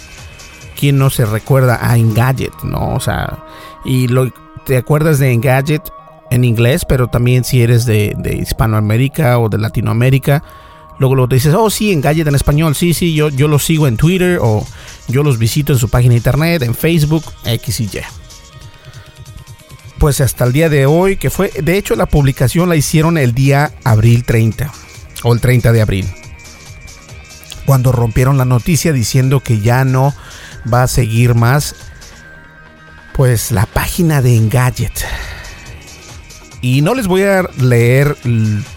¿Quién 0.79 0.99
no 0.99 1.11
se 1.11 1.25
recuerda 1.25 1.79
a 1.81 1.97
Engadget? 1.97 2.55
¿no? 2.63 2.95
O 2.95 3.01
sea, 3.01 3.45
y 3.85 4.09
lo, 4.09 4.33
te 4.67 4.77
acuerdas 4.77 5.19
de 5.19 5.33
Engadget 5.33 5.83
en 6.31 6.45
inglés, 6.45 6.85
pero 6.85 7.09
también 7.09 7.45
si 7.45 7.63
eres 7.63 7.85
de, 7.85 8.17
Hispanoamérica 8.41 9.39
o 9.39 9.49
de 9.49 9.59
Latinoamérica, 9.59 10.43
luego 10.99 11.15
lo 11.15 11.27
dices, 11.27 11.55
oh 11.55 11.71
sí, 11.71 11.93
Engadget 11.93 12.27
en 12.27 12.35
español, 12.35 12.75
sí, 12.75 12.95
sí, 12.95 13.15
yo, 13.15 13.29
yo 13.29 13.49
los 13.49 13.65
sigo 13.65 13.87
en 13.87 13.97
Twitter 13.97 14.39
o 14.41 14.67
yo 15.09 15.23
los 15.23 15.39
visito 15.39 15.73
en 15.73 15.79
su 15.79 15.89
página 15.89 16.13
de 16.13 16.19
internet, 16.19 16.63
en 16.63 16.75
Facebook, 16.75 17.25
X 17.45 17.81
y 17.81 17.85
Y 17.85 18.24
pues 19.99 20.21
hasta 20.21 20.45
el 20.45 20.53
día 20.53 20.69
de 20.69 20.87
hoy, 20.87 21.17
que 21.17 21.31
fue, 21.31 21.51
de 21.51 21.77
hecho 21.77 21.97
la 21.97 22.07
publicación 22.07 22.69
la 22.69 22.77
hicieron 22.77 23.19
el 23.19 23.35
día 23.35 23.73
abril 23.85 24.25
30 24.25 24.71
o 25.23 25.33
el 25.33 25.41
30 25.41 25.73
de 25.73 25.81
abril, 25.81 26.07
cuando 27.67 27.93
rompieron 27.93 28.37
la 28.37 28.45
noticia 28.45 28.93
diciendo 28.93 29.41
que 29.41 29.61
ya 29.61 29.85
no 29.85 30.15
va 30.73 30.83
a 30.83 30.89
seguir 30.89 31.35
más, 31.35 31.75
pues 33.15 33.53
la 33.53 33.67
página 33.67 34.23
de 34.23 34.37
Engadget. 34.37 35.05
Y 36.61 36.81
no 36.81 36.95
les 36.95 37.07
voy 37.07 37.23
a 37.23 37.43
leer 37.59 38.17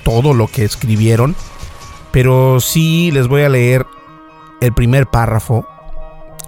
todo 0.03 0.33
lo 0.33 0.47
que 0.47 0.65
escribieron, 0.65 1.35
pero 2.11 2.59
sí 2.59 3.11
les 3.11 3.27
voy 3.27 3.43
a 3.43 3.49
leer 3.49 3.85
el 4.61 4.73
primer 4.73 5.07
párrafo 5.07 5.65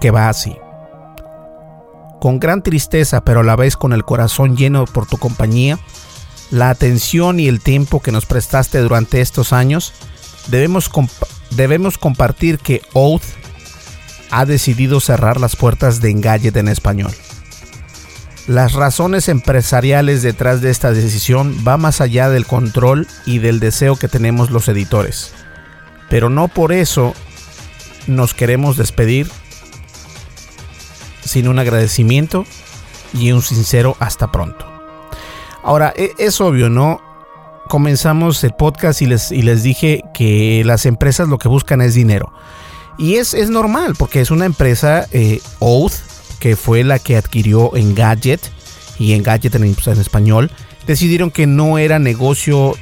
que 0.00 0.10
va 0.10 0.28
así. 0.28 0.56
Con 2.20 2.38
gran 2.38 2.62
tristeza, 2.62 3.24
pero 3.24 3.40
a 3.40 3.44
la 3.44 3.56
vez 3.56 3.76
con 3.76 3.92
el 3.92 4.04
corazón 4.04 4.56
lleno 4.56 4.84
por 4.84 5.06
tu 5.06 5.16
compañía, 5.16 5.78
la 6.50 6.70
atención 6.70 7.40
y 7.40 7.48
el 7.48 7.60
tiempo 7.60 8.00
que 8.00 8.12
nos 8.12 8.26
prestaste 8.26 8.78
durante 8.78 9.20
estos 9.20 9.52
años, 9.52 9.94
debemos, 10.48 10.90
debemos 11.50 11.96
compartir 11.96 12.58
que 12.58 12.82
Oath 12.92 13.22
ha 14.30 14.44
decidido 14.44 15.00
cerrar 15.00 15.40
las 15.40 15.56
puertas 15.56 16.00
de 16.00 16.10
Engadget 16.10 16.56
en 16.56 16.68
español. 16.68 17.12
Las 18.46 18.72
razones 18.72 19.28
empresariales 19.28 20.22
detrás 20.22 20.60
de 20.60 20.70
esta 20.70 20.92
decisión 20.92 21.56
va 21.66 21.76
más 21.76 22.00
allá 22.00 22.28
del 22.28 22.46
control 22.46 23.06
y 23.24 23.38
del 23.38 23.60
deseo 23.60 23.96
que 23.96 24.08
tenemos 24.08 24.50
los 24.50 24.68
editores. 24.68 25.32
Pero 26.08 26.30
no 26.30 26.48
por 26.48 26.72
eso 26.72 27.14
nos 28.06 28.34
queremos 28.34 28.76
despedir 28.76 29.30
sin 31.24 31.48
un 31.48 31.58
agradecimiento 31.58 32.44
y 33.12 33.32
un 33.32 33.42
sincero 33.42 33.96
hasta 33.98 34.30
pronto. 34.30 34.66
Ahora, 35.62 35.92
e, 35.96 36.12
es, 36.18 36.40
obvio, 36.40 36.70
¿no? 36.70 37.00
Comenzamos 37.68 38.42
el 38.44 38.52
podcast 38.52 39.02
y 39.02 39.06
les, 39.06 39.30
y 39.30 39.42
les 39.42 39.62
dije 39.62 40.02
que 40.14 40.62
las 40.64 40.86
empresas 40.86 41.28
lo 41.28 41.38
que 41.38 41.48
buscan 41.48 41.80
es 41.80 41.94
dinero. 41.94 42.32
Y 42.98 43.16
es, 43.16 43.34
es 43.34 43.50
normal, 43.50 43.94
porque 43.98 44.20
es 44.20 44.30
una 44.30 44.44
empresa 44.44 45.06
eh, 45.12 45.40
Oath, 45.60 45.94
que 46.38 46.56
fue 46.56 46.84
la 46.84 46.98
que 46.98 47.16
adquirió 47.16 47.76
Engadget, 47.76 48.40
y 48.98 49.12
Engadget 49.14 49.54
en, 49.54 49.64
en 49.64 50.00
español, 50.00 50.50
decidieron 50.86 51.30
que 51.30 51.46
no 51.46 51.78
era 51.78 51.98
negocio 51.98 52.74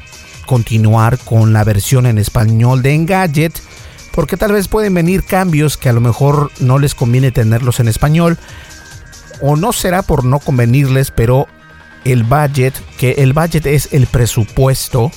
continuar 0.46 1.18
con 1.18 1.52
la 1.52 1.62
versión 1.62 2.06
en 2.06 2.18
español 2.18 2.82
de 2.82 2.94
Engadget 2.94 3.60
porque 4.18 4.36
tal 4.36 4.50
vez 4.50 4.66
pueden 4.66 4.94
venir 4.94 5.22
cambios 5.22 5.76
que 5.76 5.88
a 5.88 5.92
lo 5.92 6.00
mejor 6.00 6.50
no 6.58 6.80
les 6.80 6.96
conviene 6.96 7.30
tenerlos 7.30 7.78
en 7.78 7.86
español, 7.86 8.36
o 9.40 9.54
no 9.54 9.72
será 9.72 10.02
por 10.02 10.24
no 10.24 10.40
convenirles, 10.40 11.12
pero 11.12 11.46
el 12.04 12.24
budget, 12.24 12.74
que 12.96 13.12
el 13.18 13.32
budget 13.32 13.64
es 13.66 13.92
el 13.92 14.08
presupuesto 14.08 15.12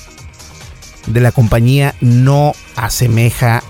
de 1.08 1.20
la 1.20 1.32
compañía, 1.32 1.96
no 2.00 2.52
asemeja 2.76 3.64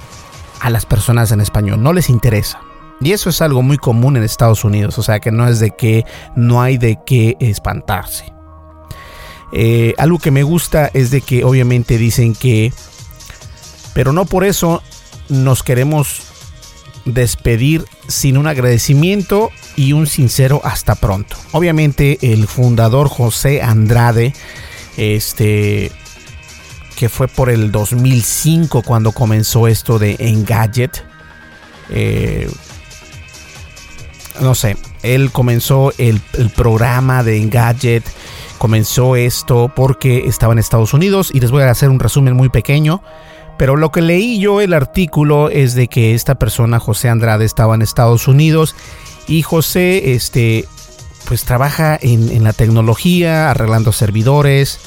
a 0.61 0.69
las 0.69 0.85
personas 0.85 1.33
en 1.33 1.41
español, 1.41 1.83
no 1.83 1.95
les 1.95 2.11
interesa. 2.11 2.61
Y 3.01 3.13
eso 3.13 3.31
es 3.31 3.41
algo 3.41 3.63
muy 3.63 3.79
común 3.79 4.19
en 4.19 4.25
Estados 4.25 4.65
Unidos, 4.65 4.99
o 4.99 5.03
sea 5.03 5.19
que 5.19 5.33
no 5.33 5.49
es 5.49 5.61
de 5.61 5.71
que 5.71 6.05
no 6.37 6.61
hay 6.61 6.77
de 6.77 6.99
qué 7.07 7.39
espantarse. 7.41 8.35
Eh, 9.55 9.95
algo 9.97 10.19
que 10.19 10.31
me 10.31 10.43
gusta 10.43 10.91
es 10.93 11.11
de 11.11 11.23
que 11.23 11.43
obviamente 11.43 11.97
dicen 11.97 12.35
que, 12.35 12.71
pero 13.95 14.13
no 14.13 14.27
por 14.27 14.45
eso 14.45 14.83
nos 15.33 15.63
queremos 15.63 16.23
despedir 17.05 17.85
sin 18.07 18.37
un 18.37 18.47
agradecimiento 18.47 19.51
y 19.77 19.93
un 19.93 20.07
sincero 20.07 20.61
hasta 20.63 20.95
pronto. 20.95 21.37
Obviamente 21.53 22.19
el 22.21 22.47
fundador 22.47 23.09
José 23.09 23.63
Andrade, 23.63 24.35
este, 24.97 25.91
que 26.97 27.09
fue 27.09 27.29
por 27.29 27.51
el 27.51 27.73
2005 27.73 28.83
cuando 28.83 29.13
comenzó 29.13 29.67
esto 29.67 29.99
de 29.99 30.17
Engadget, 30.19 31.03
eh, 31.91 32.49
no 34.41 34.55
sé, 34.55 34.77
él 35.03 35.31
comenzó 35.33 35.93
el, 35.99 36.21
programa 36.55 37.23
de 37.23 37.39
Engadget, 37.39 38.05
comenzó 38.59 39.17
esto 39.17 39.73
porque 39.75 40.27
estaba 40.27 40.53
en 40.53 40.59
Estados 40.59 40.95
Unidos 40.95 41.31
y 41.33 41.41
les 41.41 41.51
voy 41.51 41.63
a 41.63 41.71
hacer 41.71 41.89
un 41.89 42.01
resumen 42.01 42.35
muy 42.35 42.49
pequeño. 42.49 43.03
Pero 43.63 43.77
lo 43.77 43.93
que 43.93 44.01
leí 44.01 44.41
yo 44.41 44.61
el 44.61 44.73
artículo 44.73 45.49
es 45.49 45.77
de 45.77 45.87
que 45.87 46.15
esta 46.15 46.35
persona, 46.35 46.81
José 46.81 47.09
Andrade, 47.09 47.45
estaba 47.45 47.77
en 47.77 47.83
Estados 47.83 48.27
Unidos 48.27 48.75
y 49.29 49.43
José, 49.43 50.15
este, 50.15 50.65
pues 51.29 51.45
trabaja 51.45 51.97
en, 52.03 52.29
en 52.33 52.43
la 52.43 52.55
tecnología, 52.55 53.53
arreglando 53.53 53.93
servidores 53.93 54.81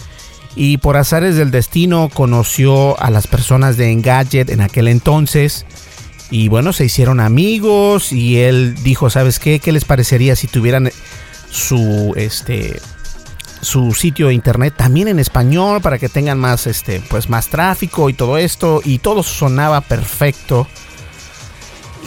y 0.57 0.75
por 0.79 0.97
azares 0.97 1.37
del 1.37 1.51
destino 1.51 2.09
conoció 2.13 3.01
a 3.01 3.09
las 3.11 3.27
personas 3.27 3.77
de 3.77 3.91
Engadget 3.91 4.49
en 4.49 4.59
aquel 4.59 4.89
entonces 4.89 5.65
y 6.29 6.49
bueno, 6.49 6.73
se 6.73 6.83
hicieron 6.83 7.21
amigos 7.21 8.11
y 8.11 8.39
él 8.39 8.75
dijo, 8.83 9.09
¿sabes 9.09 9.39
qué? 9.39 9.59
¿Qué 9.59 9.71
les 9.71 9.85
parecería 9.85 10.35
si 10.35 10.47
tuvieran 10.47 10.91
su 11.49 12.11
este 12.17 12.81
su 13.65 13.93
sitio 13.93 14.27
de 14.27 14.33
internet 14.33 14.75
también 14.77 15.07
en 15.07 15.19
español 15.19 15.81
para 15.81 15.97
que 15.97 16.07
tengan 16.07 16.39
más 16.39 16.67
este 16.67 17.01
pues 17.09 17.29
más 17.29 17.47
tráfico 17.47 18.09
y 18.09 18.13
todo 18.13 18.37
esto 18.37 18.81
y 18.83 18.99
todo 18.99 19.23
sonaba 19.23 19.81
perfecto 19.81 20.67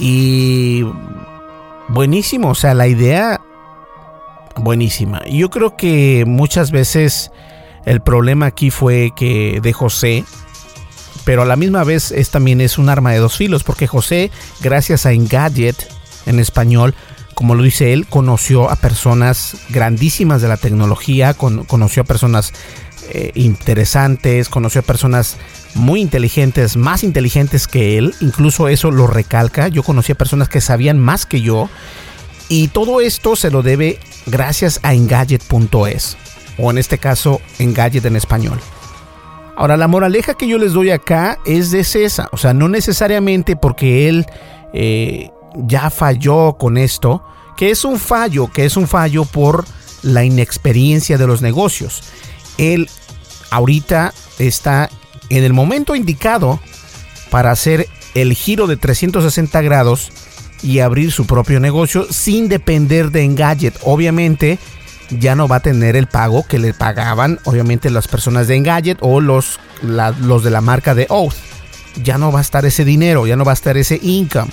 y 0.00 0.84
buenísimo, 1.88 2.50
o 2.50 2.54
sea, 2.54 2.72
la 2.74 2.86
idea 2.86 3.40
buenísima. 4.56 5.24
Yo 5.26 5.50
creo 5.50 5.76
que 5.76 6.24
muchas 6.26 6.70
veces 6.70 7.32
el 7.84 8.00
problema 8.00 8.46
aquí 8.46 8.70
fue 8.70 9.10
que 9.16 9.60
de 9.60 9.72
José 9.72 10.24
pero 11.24 11.42
a 11.42 11.44
la 11.44 11.56
misma 11.56 11.84
vez 11.84 12.10
es 12.10 12.30
también 12.30 12.62
es 12.62 12.78
un 12.78 12.88
arma 12.88 13.12
de 13.12 13.18
dos 13.18 13.36
filos, 13.36 13.62
porque 13.62 13.86
José, 13.86 14.30
gracias 14.62 15.04
a 15.04 15.12
Engadget 15.12 15.76
en 16.24 16.38
español, 16.38 16.94
como 17.38 17.54
lo 17.54 17.62
dice 17.62 17.92
él, 17.92 18.08
conoció 18.08 18.68
a 18.68 18.74
personas 18.74 19.58
grandísimas 19.68 20.42
de 20.42 20.48
la 20.48 20.56
tecnología, 20.56 21.34
conoció 21.34 22.02
a 22.02 22.04
personas 22.04 22.52
eh, 23.10 23.30
interesantes, 23.36 24.48
conoció 24.48 24.80
a 24.80 24.82
personas 24.82 25.36
muy 25.76 26.00
inteligentes, 26.00 26.76
más 26.76 27.04
inteligentes 27.04 27.68
que 27.68 27.96
él, 27.96 28.12
incluso 28.18 28.66
eso 28.66 28.90
lo 28.90 29.06
recalca, 29.06 29.68
yo 29.68 29.84
conocí 29.84 30.10
a 30.10 30.16
personas 30.16 30.48
que 30.48 30.60
sabían 30.60 30.98
más 30.98 31.26
que 31.26 31.40
yo, 31.40 31.70
y 32.48 32.66
todo 32.66 33.00
esto 33.00 33.36
se 33.36 33.52
lo 33.52 33.62
debe 33.62 34.00
gracias 34.26 34.80
a 34.82 34.94
Engadget.es, 34.94 36.16
o 36.58 36.72
en 36.72 36.78
este 36.78 36.98
caso 36.98 37.40
Engadget 37.60 38.04
en 38.04 38.16
español. 38.16 38.58
Ahora, 39.54 39.76
la 39.76 39.86
moraleja 39.86 40.34
que 40.34 40.48
yo 40.48 40.58
les 40.58 40.72
doy 40.72 40.90
acá 40.90 41.38
es 41.46 41.70
de 41.70 41.80
esa. 41.80 42.28
O 42.32 42.36
sea, 42.36 42.52
no 42.52 42.68
necesariamente 42.68 43.54
porque 43.56 44.08
él 44.08 44.26
eh, 44.72 45.30
ya 45.54 45.90
falló 45.90 46.56
con 46.58 46.76
esto, 46.78 47.22
que 47.56 47.70
es 47.70 47.84
un 47.84 47.98
fallo, 47.98 48.50
que 48.50 48.64
es 48.64 48.76
un 48.76 48.86
fallo 48.86 49.24
por 49.24 49.64
la 50.02 50.24
inexperiencia 50.24 51.18
de 51.18 51.26
los 51.26 51.42
negocios. 51.42 52.02
Él 52.56 52.88
ahorita 53.50 54.12
está 54.38 54.90
en 55.28 55.44
el 55.44 55.52
momento 55.52 55.94
indicado 55.94 56.60
para 57.30 57.50
hacer 57.50 57.88
el 58.14 58.32
giro 58.34 58.66
de 58.66 58.76
360 58.76 59.60
grados 59.62 60.10
y 60.62 60.80
abrir 60.80 61.12
su 61.12 61.26
propio 61.26 61.60
negocio 61.60 62.06
sin 62.10 62.48
depender 62.48 63.10
de 63.10 63.22
Engadget. 63.22 63.78
Obviamente, 63.82 64.58
ya 65.10 65.34
no 65.34 65.48
va 65.48 65.56
a 65.56 65.60
tener 65.60 65.96
el 65.96 66.06
pago 66.06 66.44
que 66.46 66.58
le 66.58 66.74
pagaban, 66.74 67.38
obviamente, 67.44 67.90
las 67.90 68.08
personas 68.08 68.48
de 68.48 68.56
Engadget 68.56 68.98
o 69.00 69.20
los, 69.20 69.60
los 69.82 70.42
de 70.42 70.50
la 70.50 70.60
marca 70.60 70.94
de 70.94 71.06
Oath. 71.08 71.34
Ya 72.02 72.18
no 72.18 72.32
va 72.32 72.40
a 72.40 72.42
estar 72.42 72.64
ese 72.64 72.84
dinero, 72.84 73.26
ya 73.26 73.36
no 73.36 73.44
va 73.44 73.52
a 73.52 73.54
estar 73.54 73.76
ese 73.76 73.98
income. 74.02 74.50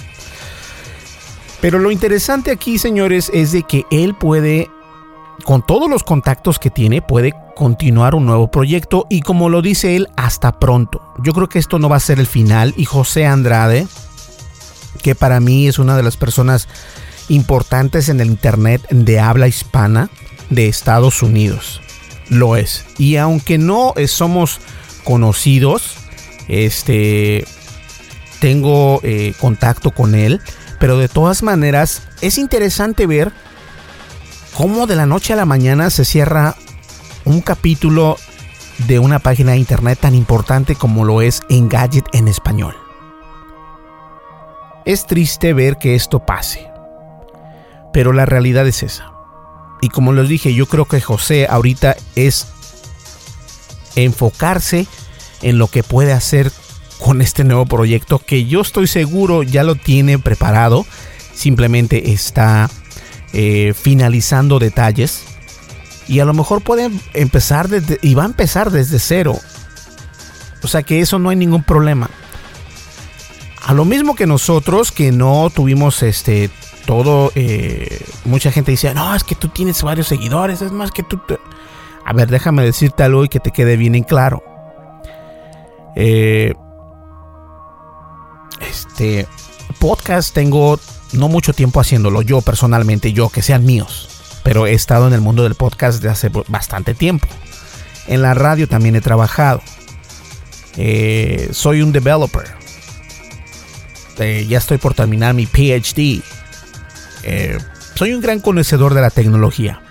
Pero 1.65 1.80
lo 1.80 1.89
interesante 1.89 2.51
aquí, 2.51 2.78
señores, 2.78 3.32
es 3.34 3.51
de 3.51 3.63
que 3.63 3.86
él 3.89 4.13
puede, 4.13 4.69
con 5.45 5.65
todos 5.65 5.89
los 5.89 6.04
contactos 6.04 6.60
que 6.60 6.69
tiene, 6.69 7.01
puede 7.01 7.34
continuar 7.56 8.13
un 8.13 8.28
nuevo 8.28 8.51
proyecto 8.51 9.08
y 9.10 9.21
como 9.21 9.49
lo 9.49 9.63
dice 9.63 9.95
él, 9.95 10.08
hasta 10.15 10.60
pronto. 10.60 11.01
Yo 11.23 11.34
creo 11.34 11.49
que 11.49 11.58
esto 11.58 11.80
no 11.80 11.89
va 11.89 11.95
a 11.95 12.01
ser 12.01 12.19
el 12.19 12.28
final 12.28 12.75
y 12.78 12.86
José 12.86 13.25
Andrade, 13.25 13.88
que 15.01 15.15
para 15.15 15.39
mí 15.39 15.67
es 15.67 15.80
una 15.80 15.97
de 15.97 16.04
las 16.04 16.17
personas 16.17 16.67
importantes 17.30 18.10
en 18.10 18.21
el 18.21 18.28
Internet 18.28 18.88
de 18.91 19.19
habla 19.19 19.47
hispana, 19.47 20.12
de 20.51 20.67
Estados 20.67 21.23
Unidos. 21.23 21.82
Lo 22.30 22.58
es. 22.58 22.86
Y 22.99 23.15
aunque 23.15 23.58
no 23.58 23.95
somos 24.06 24.60
conocidos, 25.04 25.95
este, 26.47 27.43
tengo 28.39 28.99
eh, 29.01 29.34
contacto 29.39 29.89
con 29.89 30.13
él, 30.13 30.41
pero 30.79 30.97
de 30.97 31.07
todas 31.07 31.43
maneras 31.43 32.03
es 32.21 32.38
interesante 32.38 33.07
ver 33.07 33.31
cómo 34.55 34.88
de 34.88 34.95
la 34.95 35.05
noche 35.05 35.33
a 35.33 35.35
la 35.35 35.45
mañana 35.45 35.89
se 35.89 36.05
cierra 36.05 36.55
un 37.25 37.41
capítulo 37.41 38.17
de 38.88 38.99
una 38.99 39.19
página 39.19 39.53
de 39.53 39.57
internet 39.57 39.99
tan 40.01 40.15
importante 40.15 40.75
como 40.75 41.05
lo 41.05 41.21
es 41.21 41.41
Engadget 41.49 42.05
en 42.13 42.27
español. 42.27 42.75
Es 44.85 45.07
triste 45.07 45.53
ver 45.53 45.77
que 45.77 45.95
esto 45.95 46.25
pase, 46.25 46.69
pero 47.91 48.13
la 48.13 48.25
realidad 48.25 48.67
es 48.67 48.83
esa. 48.83 49.11
Y 49.81 49.89
como 49.89 50.13
les 50.13 50.29
dije, 50.29 50.53
yo 50.53 50.67
creo 50.67 50.85
que 50.85 51.01
José 51.01 51.47
ahorita 51.49 51.95
es 52.15 52.47
enfocarse 53.95 54.88
en 55.41 55.57
lo 55.57 55.67
que 55.67 55.83
puede 55.83 56.13
hacer 56.13 56.51
con 57.05 57.21
este 57.21 57.43
nuevo 57.43 57.67
proyecto 57.67 58.17
que 58.17 58.45
yo 58.45 58.61
estoy 58.61 58.87
seguro 58.87 59.43
ya 59.43 59.63
lo 59.63 59.75
tiene 59.75 60.17
preparado. 60.17 60.87
Simplemente 61.35 62.13
está 62.13 62.67
eh, 63.31 63.75
finalizando 63.79 64.57
detalles. 64.57 65.23
Y 66.07 66.19
a 66.19 66.25
lo 66.25 66.33
mejor 66.33 66.63
puede 66.63 66.89
empezar 67.13 67.67
desde, 67.67 67.99
y 68.01 68.15
va 68.15 68.23
a 68.23 68.25
empezar 68.25 68.71
desde 68.71 68.97
cero. 68.97 69.35
O 70.63 70.67
sea 70.67 70.81
que 70.81 70.99
eso 70.99 71.19
no 71.19 71.29
hay 71.29 71.35
ningún 71.35 71.61
problema. 71.61 72.09
A 73.63 73.75
lo 73.75 73.85
mismo 73.85 74.15
que 74.15 74.25
nosotros 74.25 74.91
que 74.91 75.11
no 75.11 75.51
tuvimos 75.53 76.01
este 76.01 76.49
todo, 76.87 77.31
eh, 77.35 78.03
mucha 78.23 78.51
gente 78.51 78.71
dice, 78.71 78.91
no, 78.95 79.13
es 79.13 79.23
que 79.23 79.35
tú 79.35 79.49
tienes 79.49 79.83
varios 79.83 80.07
seguidores, 80.07 80.63
es 80.63 80.71
más 80.71 80.89
que 80.89 81.03
tú... 81.03 81.21
A 82.03 82.13
ver, 82.13 82.31
déjame 82.31 82.63
decirte 82.63 83.03
algo 83.03 83.23
y 83.23 83.29
que 83.29 83.39
te 83.39 83.51
quede 83.51 83.77
bien 83.77 83.93
en 83.93 84.03
claro. 84.03 84.43
Eh, 85.95 86.55
este 88.75 89.27
podcast 89.79 90.33
tengo 90.33 90.79
no 91.13 91.27
mucho 91.27 91.53
tiempo 91.53 91.79
haciéndolo 91.79 92.21
yo 92.21 92.41
personalmente, 92.41 93.13
yo 93.13 93.29
que 93.29 93.41
sean 93.41 93.65
míos, 93.65 94.09
pero 94.43 94.67
he 94.67 94.73
estado 94.73 95.07
en 95.07 95.13
el 95.13 95.21
mundo 95.21 95.43
del 95.43 95.55
podcast 95.55 96.01
de 96.01 96.09
hace 96.09 96.29
bastante 96.47 96.93
tiempo. 96.93 97.27
En 98.07 98.21
la 98.21 98.33
radio 98.33 98.67
también 98.67 98.95
he 98.95 99.01
trabajado. 99.01 99.61
Eh, 100.77 101.49
soy 101.51 101.81
un 101.81 101.91
developer. 101.91 102.45
ya 104.17 104.57
estoy 104.57 104.77
por 104.77 104.93
terminar 104.93 105.33
mi 105.33 105.45
PhD 105.45 106.21
eh, 107.25 107.57
soy 107.95 108.13
un 108.13 108.21
gran 108.21 108.39
conocedor 108.39 108.93
de 108.93 109.01
la 109.01 109.09
tecnología. 109.09 109.81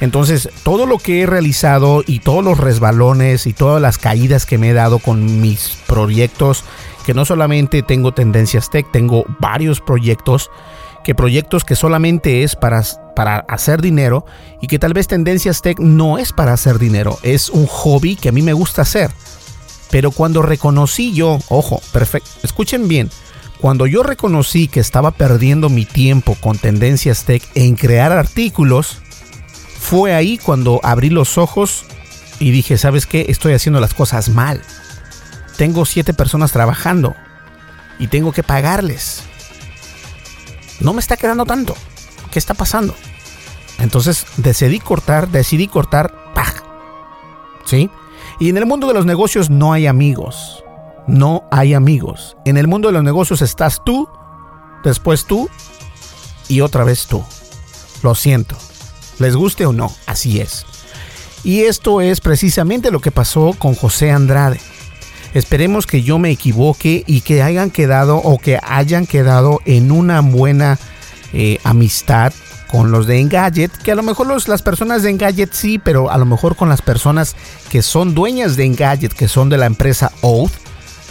Entonces, 0.00 0.48
todo 0.62 0.86
lo 0.86 0.98
que 0.98 1.22
he 1.22 1.26
realizado 1.26 2.04
y 2.06 2.20
todos 2.20 2.44
los 2.44 2.58
resbalones 2.58 3.46
y 3.46 3.52
todas 3.52 3.82
las 3.82 3.98
caídas 3.98 4.46
que 4.46 4.58
me 4.58 4.70
he 4.70 4.72
dado 4.72 4.98
con 4.98 5.40
mis 5.40 5.78
proyectos, 5.86 6.64
que 7.08 7.14
no 7.14 7.24
solamente 7.24 7.82
tengo 7.82 8.12
Tendencias 8.12 8.68
Tech, 8.68 8.86
tengo 8.92 9.24
varios 9.38 9.80
proyectos, 9.80 10.50
que 11.02 11.14
proyectos 11.14 11.64
que 11.64 11.74
solamente 11.74 12.42
es 12.42 12.54
para, 12.54 12.82
para 13.16 13.38
hacer 13.48 13.80
dinero 13.80 14.26
y 14.60 14.66
que 14.66 14.78
tal 14.78 14.92
vez 14.92 15.08
Tendencias 15.08 15.62
Tech 15.62 15.78
no 15.78 16.18
es 16.18 16.34
para 16.34 16.52
hacer 16.52 16.78
dinero, 16.78 17.18
es 17.22 17.48
un 17.48 17.66
hobby 17.66 18.14
que 18.14 18.28
a 18.28 18.32
mí 18.32 18.42
me 18.42 18.52
gusta 18.52 18.82
hacer. 18.82 19.10
Pero 19.90 20.10
cuando 20.10 20.42
reconocí 20.42 21.14
yo, 21.14 21.38
ojo, 21.48 21.80
perfecto, 21.94 22.28
escuchen 22.42 22.88
bien, 22.88 23.08
cuando 23.58 23.86
yo 23.86 24.02
reconocí 24.02 24.68
que 24.68 24.80
estaba 24.80 25.10
perdiendo 25.10 25.70
mi 25.70 25.86
tiempo 25.86 26.36
con 26.38 26.58
Tendencias 26.58 27.24
Tech 27.24 27.42
en 27.54 27.74
crear 27.74 28.12
artículos, 28.12 28.98
fue 29.80 30.12
ahí 30.12 30.36
cuando 30.36 30.78
abrí 30.82 31.08
los 31.08 31.38
ojos 31.38 31.86
y 32.38 32.50
dije, 32.50 32.76
¿sabes 32.76 33.06
qué? 33.06 33.24
Estoy 33.30 33.54
haciendo 33.54 33.80
las 33.80 33.94
cosas 33.94 34.28
mal. 34.28 34.62
Tengo 35.58 35.84
siete 35.84 36.14
personas 36.14 36.52
trabajando 36.52 37.16
y 37.98 38.06
tengo 38.06 38.30
que 38.30 38.44
pagarles. 38.44 39.24
no 40.78 40.92
me 40.92 41.00
está 41.00 41.16
quedando 41.16 41.44
tanto. 41.44 41.74
¿Qué 42.30 42.38
está 42.38 42.54
pasando? 42.54 42.94
Entonces 43.80 44.24
decidí 44.36 44.78
cortar, 44.78 45.28
decidí 45.28 45.66
cortar, 45.66 46.32
¡pah! 46.32 46.54
¿Sí? 47.64 47.90
Y 48.38 48.50
en 48.50 48.56
el 48.56 48.66
mundo 48.66 48.86
de 48.86 48.94
los 48.94 49.04
negocios 49.04 49.50
no 49.50 49.72
hay 49.72 49.88
amigos. 49.88 50.62
No 51.08 51.48
hay 51.50 51.74
amigos. 51.74 52.36
En 52.44 52.56
el 52.56 52.68
mundo 52.68 52.86
de 52.88 52.92
los 52.92 53.02
negocios 53.02 53.42
estás 53.42 53.82
tú, 53.84 54.08
después 54.84 55.24
tú 55.24 55.50
y 56.46 56.60
otra 56.60 56.84
vez 56.84 57.08
tú. 57.08 57.24
Lo 58.04 58.14
siento. 58.14 58.56
Les 59.18 59.34
guste 59.34 59.66
o 59.66 59.72
no, 59.72 59.92
así 60.06 60.40
es. 60.40 60.66
Y 61.42 61.62
esto 61.62 62.00
es 62.00 62.20
precisamente 62.20 62.92
lo 62.92 63.00
que 63.00 63.10
pasó 63.10 63.56
con 63.58 63.74
José 63.74 64.12
Andrade. 64.12 64.60
Esperemos 65.34 65.86
que 65.86 66.02
yo 66.02 66.18
me 66.18 66.30
equivoque 66.30 67.04
y 67.06 67.20
que 67.20 67.42
hayan 67.42 67.70
quedado 67.70 68.16
o 68.16 68.38
que 68.38 68.58
hayan 68.62 69.06
quedado 69.06 69.60
en 69.64 69.90
una 69.92 70.20
buena 70.20 70.78
eh, 71.32 71.58
amistad 71.64 72.32
con 72.70 72.90
los 72.90 73.06
de 73.06 73.20
Engadget, 73.20 73.72
que 73.78 73.92
a 73.92 73.94
lo 73.94 74.02
mejor 74.02 74.26
las 74.48 74.62
personas 74.62 75.02
de 75.02 75.10
Engadget 75.10 75.52
sí, 75.52 75.78
pero 75.78 76.10
a 76.10 76.18
lo 76.18 76.26
mejor 76.26 76.54
con 76.54 76.68
las 76.68 76.82
personas 76.82 77.34
que 77.70 77.82
son 77.82 78.14
dueñas 78.14 78.56
de 78.56 78.64
Engadget, 78.64 79.12
que 79.14 79.28
son 79.28 79.48
de 79.48 79.56
la 79.56 79.66
empresa 79.66 80.12
Oath, 80.20 80.52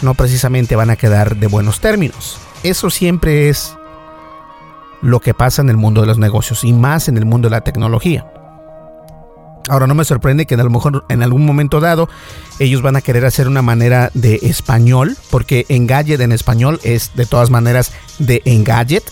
no 0.02 0.14
precisamente 0.14 0.76
van 0.76 0.90
a 0.90 0.96
quedar 0.96 1.36
de 1.36 1.46
buenos 1.48 1.80
términos. 1.80 2.38
Eso 2.62 2.90
siempre 2.90 3.48
es 3.48 3.74
lo 5.02 5.20
que 5.20 5.34
pasa 5.34 5.62
en 5.62 5.68
el 5.68 5.76
mundo 5.76 6.00
de 6.00 6.06
los 6.06 6.18
negocios 6.18 6.64
y 6.64 6.72
más 6.72 7.08
en 7.08 7.16
el 7.16 7.24
mundo 7.24 7.48
de 7.48 7.56
la 7.56 7.62
tecnología. 7.62 8.26
Ahora 9.68 9.86
no 9.86 9.94
me 9.94 10.04
sorprende 10.04 10.46
que 10.46 10.54
a 10.54 10.58
lo 10.58 10.70
mejor 10.70 11.04
en 11.08 11.22
algún 11.22 11.44
momento 11.44 11.80
dado 11.80 12.08
ellos 12.58 12.82
van 12.82 12.96
a 12.96 13.00
querer 13.00 13.24
hacer 13.24 13.48
una 13.48 13.62
manera 13.62 14.10
de 14.14 14.40
español, 14.42 15.16
porque 15.30 15.66
Engadget 15.68 16.20
en 16.20 16.32
español 16.32 16.80
es 16.82 17.12
de 17.14 17.26
todas 17.26 17.50
maneras 17.50 17.92
de 18.18 18.42
Engadget, 18.44 19.04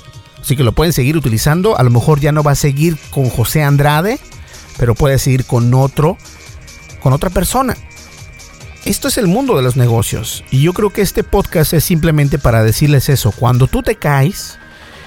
Así 0.46 0.54
que 0.54 0.62
lo 0.62 0.70
pueden 0.70 0.92
seguir 0.92 1.16
utilizando. 1.16 1.76
A 1.76 1.82
lo 1.82 1.90
mejor 1.90 2.20
ya 2.20 2.30
no 2.30 2.44
va 2.44 2.52
a 2.52 2.54
seguir 2.54 2.96
con 3.10 3.28
José 3.30 3.64
Andrade, 3.64 4.20
pero 4.78 4.94
puede 4.94 5.18
seguir 5.18 5.44
con 5.44 5.74
otro, 5.74 6.16
con 7.00 7.12
otra 7.12 7.30
persona. 7.30 7.76
Esto 8.84 9.08
es 9.08 9.18
el 9.18 9.26
mundo 9.26 9.56
de 9.56 9.62
los 9.62 9.74
negocios. 9.74 10.44
Y 10.52 10.62
yo 10.62 10.72
creo 10.72 10.90
que 10.90 11.02
este 11.02 11.24
podcast 11.24 11.72
es 11.72 11.82
simplemente 11.82 12.38
para 12.38 12.62
decirles 12.62 13.08
eso. 13.08 13.32
Cuando 13.32 13.66
tú 13.66 13.82
te 13.82 13.96
caes 13.96 14.56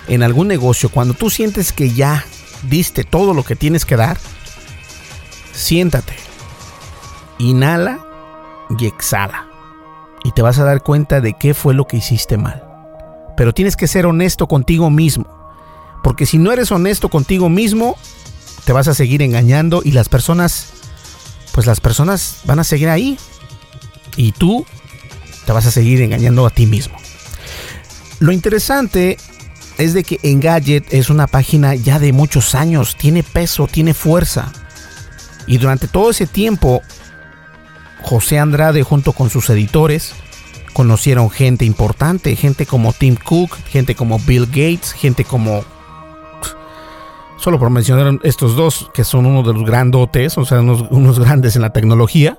en 0.09 0.23
algún 0.23 0.49
negocio, 0.49 0.89
cuando 0.89 1.13
tú 1.13 1.29
sientes 1.29 1.71
que 1.71 1.93
ya 1.93 2.25
diste 2.63 3.05
todo 3.05 3.33
lo 3.33 3.43
que 3.43 3.55
tienes 3.55 3.85
que 3.85 3.95
dar, 3.95 4.17
siéntate, 5.59 6.15
inhala 7.37 7.99
y 8.77 8.85
exhala. 8.85 9.47
Y 10.23 10.31
te 10.31 10.41
vas 10.41 10.59
a 10.59 10.65
dar 10.65 10.83
cuenta 10.83 11.21
de 11.21 11.33
qué 11.33 11.53
fue 11.53 11.73
lo 11.73 11.85
que 11.85 11.97
hiciste 11.97 12.37
mal 12.37 12.69
pero 13.39 13.53
tienes 13.53 13.77
que 13.77 13.87
ser 13.87 14.05
honesto 14.05 14.47
contigo 14.47 14.89
mismo. 14.89 15.25
Porque 16.03 16.25
si 16.25 16.37
no 16.37 16.51
eres 16.51 16.73
honesto 16.73 17.07
contigo 17.07 17.47
mismo, 17.47 17.95
te 18.65 18.73
vas 18.73 18.89
a 18.89 18.93
seguir 18.93 19.21
engañando 19.21 19.81
y 19.81 19.93
las 19.93 20.09
personas, 20.09 20.73
pues 21.53 21.65
las 21.65 21.79
personas 21.79 22.41
van 22.43 22.59
a 22.59 22.65
seguir 22.65 22.89
ahí. 22.89 23.17
Y 24.17 24.33
tú 24.33 24.65
te 25.45 25.53
vas 25.53 25.65
a 25.65 25.71
seguir 25.71 26.01
engañando 26.01 26.45
a 26.45 26.49
ti 26.49 26.65
mismo. 26.65 26.97
Lo 28.19 28.33
interesante 28.33 29.15
es 29.77 29.93
de 29.93 30.03
que 30.03 30.19
Engadget 30.21 30.93
es 30.93 31.09
una 31.09 31.25
página 31.25 31.75
ya 31.75 31.97
de 31.97 32.11
muchos 32.11 32.55
años, 32.55 32.97
tiene 32.97 33.23
peso, 33.23 33.67
tiene 33.67 33.93
fuerza. 33.93 34.51
Y 35.49 35.57
durante 35.57 35.87
todo 35.87 36.11
ese 36.11 36.27
tiempo, 36.27 36.83
José 38.03 38.37
Andrade 38.37 38.83
junto 38.83 39.13
con 39.13 39.31
sus 39.31 39.49
editores, 39.49 40.13
conocieron 40.73 41.31
gente 41.31 41.65
importante, 41.65 42.35
gente 42.35 42.67
como 42.67 42.93
Tim 42.93 43.15
Cook, 43.15 43.55
gente 43.67 43.95
como 43.95 44.19
Bill 44.19 44.45
Gates, 44.45 44.93
gente 44.93 45.25
como... 45.25 45.63
Solo 47.37 47.57
por 47.57 47.71
mencionar 47.71 48.19
estos 48.23 48.55
dos, 48.55 48.91
que 48.93 49.03
son 49.03 49.25
uno 49.25 49.41
de 49.41 49.53
los 49.53 49.65
grandotes, 49.65 50.37
o 50.37 50.45
sea, 50.45 50.59
unos, 50.59 50.85
unos 50.91 51.19
grandes 51.19 51.55
en 51.55 51.63
la 51.63 51.71
tecnología, 51.71 52.37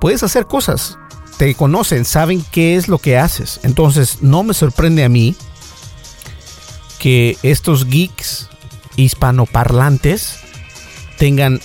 puedes 0.00 0.24
hacer 0.24 0.46
cosas, 0.46 0.98
te 1.38 1.54
conocen, 1.54 2.04
saben 2.04 2.44
qué 2.50 2.74
es 2.74 2.88
lo 2.88 2.98
que 2.98 3.16
haces. 3.16 3.60
Entonces, 3.62 4.22
no 4.22 4.42
me 4.42 4.54
sorprende 4.54 5.04
a 5.04 5.08
mí 5.08 5.36
que 6.98 7.36
estos 7.44 7.86
geeks 7.86 8.48
hispanoparlantes 8.96 10.39
tengan 11.20 11.60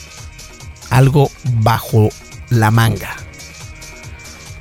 algo 0.89 1.31
bajo 1.61 2.09
la 2.49 2.71
manga 2.71 3.15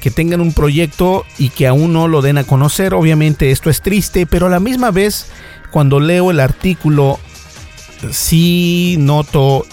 que 0.00 0.12
tengan 0.12 0.40
un 0.40 0.52
proyecto 0.52 1.24
y 1.36 1.48
que 1.48 1.66
aún 1.66 1.94
no 1.94 2.08
lo 2.08 2.20
den 2.20 2.36
a 2.36 2.44
conocer. 2.44 2.92
Obviamente 2.92 3.50
esto 3.50 3.70
es 3.70 3.80
triste, 3.80 4.26
pero 4.26 4.46
a 4.46 4.50
la 4.50 4.60
misma 4.60 4.90
vez 4.90 5.30
cuando 5.72 5.98
leo 5.98 6.30
el 6.30 6.40
artículo 6.40 7.18
sí 8.10 8.96
noto 8.98 9.64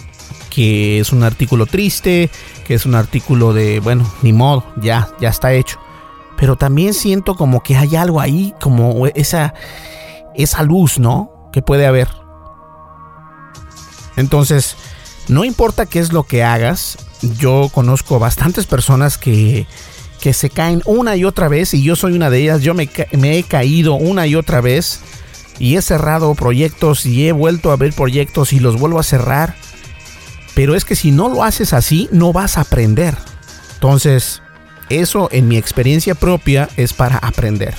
que 0.49 0.99
es 0.99 1.11
un 1.11 1.23
artículo 1.23 1.65
triste, 1.65 2.29
que 2.65 2.75
es 2.75 2.85
un 2.85 2.95
artículo 2.95 3.53
de, 3.53 3.81
bueno, 3.81 4.09
ni 4.21 4.31
modo, 4.31 4.65
ya, 4.77 5.09
ya 5.19 5.27
está 5.27 5.51
hecho. 5.53 5.79
Pero 6.37 6.55
también 6.55 6.93
siento 6.93 7.35
como 7.35 7.61
que 7.61 7.75
hay 7.75 7.97
algo 7.97 8.21
ahí, 8.21 8.53
como 8.61 9.07
esa, 9.07 9.53
esa 10.33 10.63
luz, 10.63 10.97
¿no? 10.97 11.49
Que 11.51 11.61
puede 11.61 11.85
haber. 11.85 12.07
Entonces, 14.15 14.77
no 15.31 15.43
importa 15.43 15.87
qué 15.87 15.97
es 15.97 16.13
lo 16.13 16.23
que 16.23 16.43
hagas, 16.43 16.99
yo 17.39 17.71
conozco 17.73 18.19
bastantes 18.19 18.67
personas 18.67 19.17
que 19.17 19.65
que 20.21 20.33
se 20.33 20.49
caen 20.49 20.81
una 20.85 21.17
y 21.17 21.25
otra 21.25 21.49
vez 21.49 21.73
y 21.73 21.83
yo 21.83 21.97
soy 21.97 22.13
una 22.13 22.29
de 22.29 22.39
ellas. 22.39 22.61
Yo 22.61 22.73
me, 22.73 22.87
he 23.23 23.43
caído 23.43 23.95
una 23.95 24.27
y 24.27 24.35
otra 24.35 24.61
vez 24.61 25.01
y 25.59 25.75
he 25.75 25.81
cerrado 25.81 26.33
proyectos 26.35 27.05
y 27.05 27.27
he 27.27 27.31
vuelto 27.33 27.71
a 27.71 27.75
ver 27.75 27.91
proyectos 27.91 28.53
y 28.53 28.59
los 28.59 28.79
vuelvo 28.79 28.99
a 28.99 29.03
cerrar. 29.03 29.55
Pero 30.53 30.75
es 30.75 30.85
que 30.85 30.95
si 30.95 31.11
no 31.11 31.27
lo 31.27 31.43
haces 31.43 31.73
así, 31.73 32.07
no 32.11 32.31
vas 32.31 32.57
a 32.57 32.61
aprender. 32.61 33.17
Entonces, 33.73 34.41
eso 34.89 35.27
en 35.31 35.47
mi 35.47 35.57
experiencia 35.57 36.13
propia 36.13 36.69
es 36.77 36.93
para 36.93 37.17
aprender. 37.17 37.73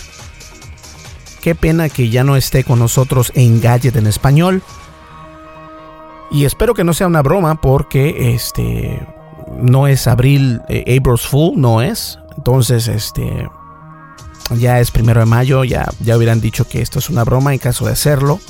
Qué 1.40 1.54
pena 1.54 1.88
que 1.88 2.10
ya 2.10 2.24
no 2.24 2.36
esté 2.36 2.64
con 2.64 2.80
nosotros 2.80 3.30
en 3.34 3.60
Gadget 3.60 3.96
en 3.96 4.06
español. 4.08 4.62
Y 6.32 6.46
espero 6.46 6.72
que 6.72 6.82
no 6.82 6.94
sea 6.94 7.06
una 7.06 7.20
broma 7.20 7.60
porque 7.60 8.32
este 8.34 9.06
no 9.60 9.86
es 9.86 10.06
abril 10.06 10.62
eh, 10.68 10.96
April's 10.98 11.26
Fool, 11.26 11.60
no 11.60 11.82
es. 11.82 12.18
Entonces, 12.36 12.88
este, 12.88 13.48
ya 14.56 14.80
es 14.80 14.90
primero 14.90 15.20
de 15.20 15.26
mayo, 15.26 15.62
ya, 15.64 15.86
ya 16.00 16.16
hubieran 16.16 16.40
dicho 16.40 16.66
que 16.66 16.80
esto 16.80 16.98
es 16.98 17.10
una 17.10 17.24
broma 17.24 17.52
en 17.52 17.58
caso 17.58 17.84
de 17.84 17.92
hacerlo. 17.92 18.40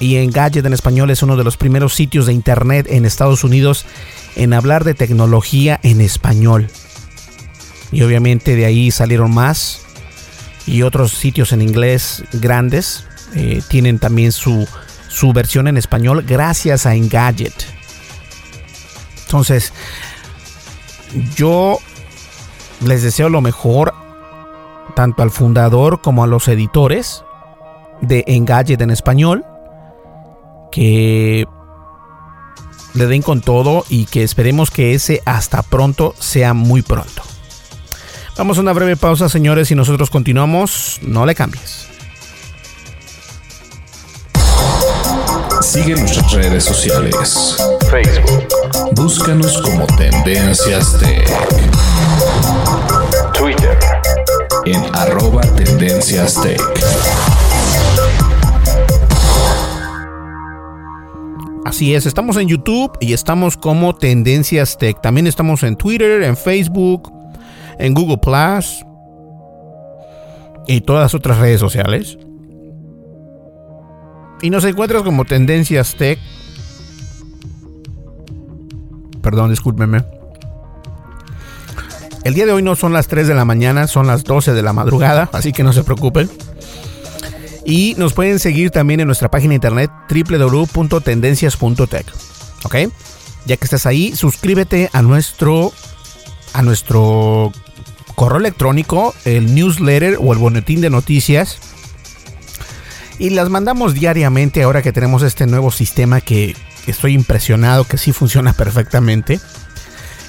Y 0.00 0.16
Engadget 0.16 0.66
en 0.66 0.72
español 0.72 1.10
es 1.10 1.22
uno 1.22 1.36
de 1.36 1.44
los 1.44 1.56
primeros 1.56 1.94
sitios 1.94 2.26
de 2.26 2.32
internet 2.32 2.86
en 2.90 3.06
Estados 3.06 3.44
Unidos 3.44 3.86
en 4.34 4.52
hablar 4.52 4.82
de 4.82 4.94
tecnología 4.94 5.78
en 5.84 6.00
español. 6.00 6.68
Y 7.92 8.02
obviamente 8.02 8.56
de 8.56 8.66
ahí 8.66 8.90
salieron 8.90 9.32
más. 9.32 9.82
Y 10.66 10.82
otros 10.82 11.12
sitios 11.12 11.52
en 11.52 11.62
inglés 11.62 12.24
grandes 12.32 13.04
eh, 13.34 13.62
tienen 13.68 14.00
también 14.00 14.32
su, 14.32 14.66
su 15.08 15.32
versión 15.32 15.68
en 15.68 15.76
español 15.76 16.24
gracias 16.26 16.86
a 16.86 16.94
Engadget. 16.94 17.54
Entonces, 19.26 19.72
yo 21.34 21.78
les 22.84 23.02
deseo 23.02 23.28
lo 23.28 23.40
mejor 23.40 23.94
tanto 24.94 25.22
al 25.22 25.30
fundador 25.30 26.00
como 26.00 26.24
a 26.24 26.26
los 26.26 26.48
editores 26.48 27.24
de 28.00 28.24
Engadget 28.26 28.80
en 28.80 28.90
español. 28.90 29.44
Que 30.70 31.46
le 32.94 33.06
den 33.06 33.22
con 33.22 33.40
todo 33.40 33.84
y 33.88 34.06
que 34.06 34.22
esperemos 34.22 34.70
que 34.70 34.94
ese 34.94 35.22
hasta 35.24 35.62
pronto 35.62 36.14
sea 36.18 36.54
muy 36.54 36.82
pronto. 36.82 37.22
Vamos 38.36 38.58
a 38.58 38.60
una 38.60 38.72
breve 38.72 38.96
pausa, 38.96 39.28
señores, 39.28 39.70
y 39.70 39.74
nosotros 39.74 40.10
continuamos. 40.10 40.98
No 41.02 41.24
le 41.24 41.34
cambies. 41.34 41.88
Sigue 45.60 45.94
nuestras 45.94 46.32
redes 46.32 46.64
sociales. 46.64 47.56
Facebook. 47.90 48.46
Búscanos 48.92 49.60
como 49.62 49.86
Tendencias 49.86 50.98
Tech. 50.98 51.26
Twitter. 53.32 53.78
En 54.66 54.82
arroba 54.94 55.42
Tendencias 55.56 56.40
Tech. 56.40 56.60
Así 61.64 61.94
es, 61.94 62.06
estamos 62.06 62.36
en 62.36 62.48
YouTube 62.48 62.96
y 63.00 63.12
estamos 63.12 63.56
como 63.56 63.94
Tendencias 63.94 64.78
Tech. 64.78 65.00
También 65.00 65.26
estamos 65.26 65.62
en 65.62 65.76
Twitter, 65.76 66.22
en 66.22 66.36
Facebook, 66.36 67.12
en 67.78 67.94
Google 67.94 68.18
Plus 68.18 68.84
y 70.66 70.80
todas 70.80 71.02
las 71.02 71.14
otras 71.14 71.38
redes 71.38 71.60
sociales. 71.60 72.18
Y 74.42 74.50
nos 74.50 74.64
encuentras 74.64 75.02
como 75.02 75.24
Tendencias 75.24 75.94
Tech. 75.96 76.18
Perdón, 79.22 79.50
discúlpeme. 79.50 80.04
El 82.24 82.34
día 82.34 82.44
de 82.44 82.52
hoy 82.52 82.62
no 82.62 82.74
son 82.74 82.92
las 82.92 83.06
3 83.08 83.28
de 83.28 83.34
la 83.34 83.44
mañana, 83.44 83.86
son 83.86 84.06
las 84.08 84.24
12 84.24 84.52
de 84.52 84.62
la 84.62 84.72
madrugada, 84.72 85.30
así 85.32 85.52
que 85.52 85.62
no 85.62 85.72
se 85.72 85.84
preocupen. 85.84 86.28
Y 87.64 87.94
nos 87.98 88.14
pueden 88.14 88.38
seguir 88.38 88.70
también 88.70 89.00
en 89.00 89.06
nuestra 89.06 89.30
página 89.30 89.50
de 89.50 89.56
internet 89.56 89.90
www.tendencias.tech. 90.08 92.06
¿Ok? 92.64 92.76
Ya 93.46 93.56
que 93.56 93.64
estás 93.64 93.86
ahí, 93.86 94.14
suscríbete 94.14 94.90
a 94.92 95.02
nuestro, 95.02 95.72
a 96.52 96.62
nuestro 96.62 97.52
correo 98.16 98.38
electrónico, 98.38 99.14
el 99.24 99.54
newsletter 99.54 100.18
o 100.20 100.32
el 100.32 100.38
boletín 100.38 100.80
de 100.80 100.90
noticias. 100.90 101.58
Y 103.18 103.30
las 103.30 103.48
mandamos 103.48 103.94
diariamente 103.94 104.62
ahora 104.62 104.82
que 104.82 104.92
tenemos 104.92 105.22
este 105.22 105.46
nuevo 105.46 105.70
sistema 105.70 106.20
que 106.20 106.54
estoy 106.86 107.14
impresionado 107.14 107.84
que 107.84 107.98
sí 107.98 108.12
funciona 108.12 108.52
perfectamente. 108.56 109.40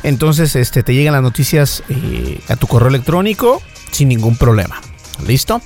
Entonces, 0.04 0.56
este, 0.56 0.84
te 0.84 0.94
llegan 0.94 1.14
las 1.14 1.24
noticias 1.24 1.84
eh, 1.90 2.40
a 2.48 2.56
tu 2.56 2.68
correo 2.68 2.88
electrónico 2.90 3.62
sin 3.92 4.10
ningún 4.10 4.38
problema. 4.38 4.82
¿Listo? 5.26 5.62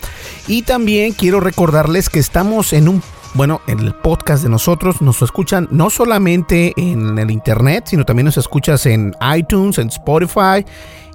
Y 0.48 0.62
también 0.62 1.12
quiero 1.12 1.42
recordarles 1.42 2.10
que 2.10 2.20
estamos 2.20 2.72
en 2.72 2.88
un, 2.88 3.04
bueno, 3.34 3.62
en 3.68 3.80
el 3.80 3.94
podcast 3.94 4.44
de 4.44 4.50
nosotros, 4.50 5.02
nos 5.02 5.22
escuchan 5.22 5.68
no 5.72 5.90
solamente 5.90 6.74
en 6.78 7.20
el 7.20 7.30
internet, 7.30 7.84
sino 7.88 8.06
también 8.06 8.26
nos 8.26 8.38
escuchas 8.38 8.86
en 8.86 9.14
iTunes, 9.36 9.78
en 9.78 9.90
Spotify 9.90 10.66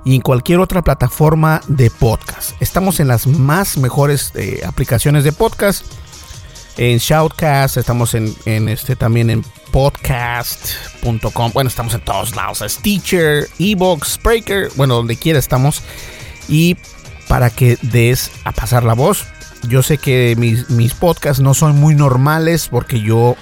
y 0.07 0.15
en 0.15 0.21
cualquier 0.21 0.61
otra 0.61 0.83
plataforma 0.83 1.61
de 1.67 1.91
podcast. 1.91 2.53
Estamos 2.61 3.01
en 3.01 3.09
las 3.09 3.27
más 3.27 3.77
mejores 3.77 4.31
eh, 4.37 4.63
aplicaciones 4.65 5.25
de 5.25 5.33
podcast. 5.33 5.85
En 6.77 6.99
Shoutcast, 6.99 7.77
estamos 7.77 8.15
en, 8.15 8.37
este 8.69 8.95
también 8.95 9.31
en 9.31 9.45
podcast.com. 9.73 11.51
Bueno, 11.53 11.67
estamos 11.67 11.93
en 11.95 12.03
todos 12.03 12.37
lados. 12.37 12.63
Stitcher, 12.65 13.49
Evox, 13.59 14.21
Breaker, 14.23 14.69
bueno, 14.77 14.95
donde 14.95 15.17
quiera 15.17 15.41
estamos. 15.41 15.83
Y 16.49 16.77
para 17.27 17.51
que 17.51 17.77
des 17.83 18.31
a 18.45 18.53
pasar 18.53 18.85
la 18.85 18.95
voz. 18.95 19.25
Yo 19.69 19.83
sé 19.83 19.99
que 19.99 20.37
mis, 20.39 20.71
mis 20.71 20.95
podcasts 20.95 21.43
no 21.43 21.53
son 21.53 21.81
muy 21.81 21.97
normales 21.97 22.69
porque 22.71 23.01
yo 23.01 23.35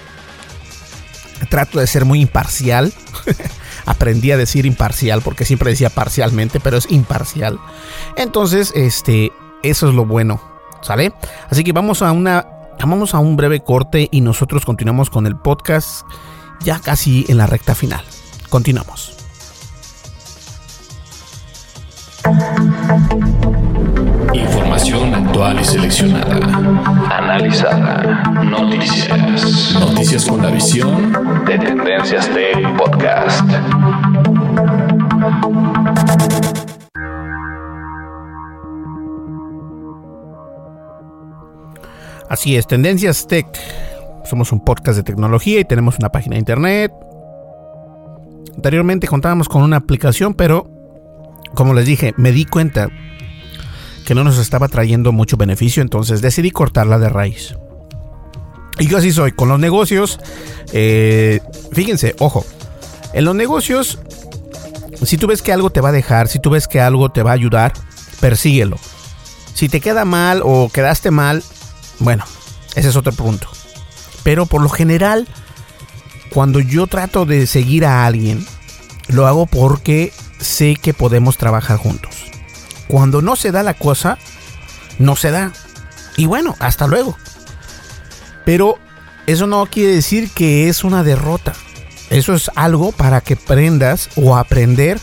trato 1.51 1.79
de 1.79 1.85
ser 1.85 2.05
muy 2.05 2.21
imparcial. 2.21 2.91
Aprendí 3.85 4.31
a 4.31 4.37
decir 4.37 4.65
imparcial 4.65 5.21
porque 5.21 5.45
siempre 5.45 5.71
decía 5.71 5.89
parcialmente, 5.89 6.59
pero 6.59 6.77
es 6.77 6.89
imparcial. 6.91 7.59
Entonces, 8.17 8.71
este, 8.75 9.31
eso 9.63 9.89
es 9.89 9.95
lo 9.95 10.05
bueno, 10.05 10.41
¿sale? 10.81 11.13
Así 11.49 11.63
que 11.63 11.71
vamos 11.71 12.01
a 12.01 12.11
una 12.11 12.47
vamos 12.83 13.15
a 13.15 13.19
un 13.19 13.35
breve 13.35 13.61
corte 13.61 14.09
y 14.11 14.21
nosotros 14.21 14.65
continuamos 14.65 15.09
con 15.09 15.25
el 15.25 15.35
podcast 15.35 16.05
ya 16.61 16.79
casi 16.79 17.25
en 17.27 17.37
la 17.37 17.47
recta 17.47 17.73
final. 17.73 18.03
Continuamos. 18.49 19.24
Y 25.53 25.63
seleccionada. 25.63 26.37
Analizada. 27.11 28.23
Noticias. 28.43 29.77
Noticias 29.79 30.25
con 30.25 30.41
la 30.41 30.49
visión 30.49 31.13
de 31.45 31.59
Tendencias 31.59 32.27
Tech 32.29 32.75
Podcast. 32.75 33.47
Así 42.27 42.55
es, 42.55 42.65
Tendencias 42.65 43.27
Tech. 43.27 43.45
Somos 44.23 44.51
un 44.51 44.65
podcast 44.65 44.97
de 44.97 45.03
tecnología 45.03 45.59
y 45.59 45.65
tenemos 45.65 45.99
una 45.99 46.09
página 46.09 46.33
de 46.33 46.39
internet. 46.39 46.91
Anteriormente 48.55 49.07
contábamos 49.07 49.47
con 49.47 49.61
una 49.61 49.77
aplicación, 49.77 50.33
pero 50.33 50.67
como 51.53 51.75
les 51.75 51.85
dije, 51.85 52.15
me 52.17 52.31
di 52.31 52.45
cuenta 52.45 52.89
que 54.05 54.15
no 54.15 54.23
nos 54.23 54.37
estaba 54.37 54.67
trayendo 54.67 55.11
mucho 55.11 55.35
beneficio, 55.35 55.81
entonces 55.81 56.21
decidí 56.21 56.51
cortarla 56.51 56.99
de 56.99 57.09
raíz. 57.09 57.55
Y 58.77 58.87
yo 58.87 58.97
así 58.97 59.11
soy, 59.11 59.31
con 59.31 59.49
los 59.49 59.59
negocios, 59.59 60.19
eh, 60.73 61.39
fíjense, 61.71 62.15
ojo, 62.19 62.45
en 63.13 63.25
los 63.25 63.35
negocios, 63.35 63.99
si 65.03 65.17
tú 65.17 65.27
ves 65.27 65.41
que 65.41 65.53
algo 65.53 65.69
te 65.69 65.81
va 65.81 65.89
a 65.89 65.93
dejar, 65.93 66.27
si 66.27 66.39
tú 66.39 66.49
ves 66.49 66.67
que 66.67 66.81
algo 66.81 67.09
te 67.09 67.23
va 67.23 67.31
a 67.31 67.33
ayudar, 67.33 67.73
persíguelo. 68.19 68.77
Si 69.53 69.69
te 69.69 69.79
queda 69.79 70.05
mal 70.05 70.41
o 70.43 70.69
quedaste 70.69 71.11
mal, 71.11 71.43
bueno, 71.99 72.25
ese 72.75 72.89
es 72.89 72.95
otro 72.95 73.13
punto. 73.13 73.47
Pero 74.23 74.45
por 74.45 74.61
lo 74.61 74.69
general, 74.69 75.27
cuando 76.29 76.59
yo 76.59 76.87
trato 76.87 77.25
de 77.25 77.47
seguir 77.47 77.85
a 77.85 78.05
alguien, 78.05 78.45
lo 79.07 79.27
hago 79.27 79.45
porque 79.45 80.11
sé 80.39 80.75
que 80.75 80.93
podemos 80.93 81.37
trabajar 81.37 81.77
juntos. 81.77 82.34
Cuando 82.87 83.21
no 83.21 83.35
se 83.35 83.51
da 83.51 83.63
la 83.63 83.73
cosa, 83.73 84.17
no 84.99 85.15
se 85.15 85.31
da. 85.31 85.51
Y 86.17 86.25
bueno, 86.25 86.55
hasta 86.59 86.87
luego. 86.87 87.17
Pero 88.45 88.77
eso 89.27 89.47
no 89.47 89.65
quiere 89.65 89.93
decir 89.93 90.29
que 90.31 90.69
es 90.69 90.83
una 90.83 91.03
derrota. 91.03 91.53
Eso 92.09 92.33
es 92.33 92.51
algo 92.55 92.91
para 92.91 93.21
que 93.21 93.33
aprendas 93.33 94.09
o 94.15 94.37
aprender 94.37 94.99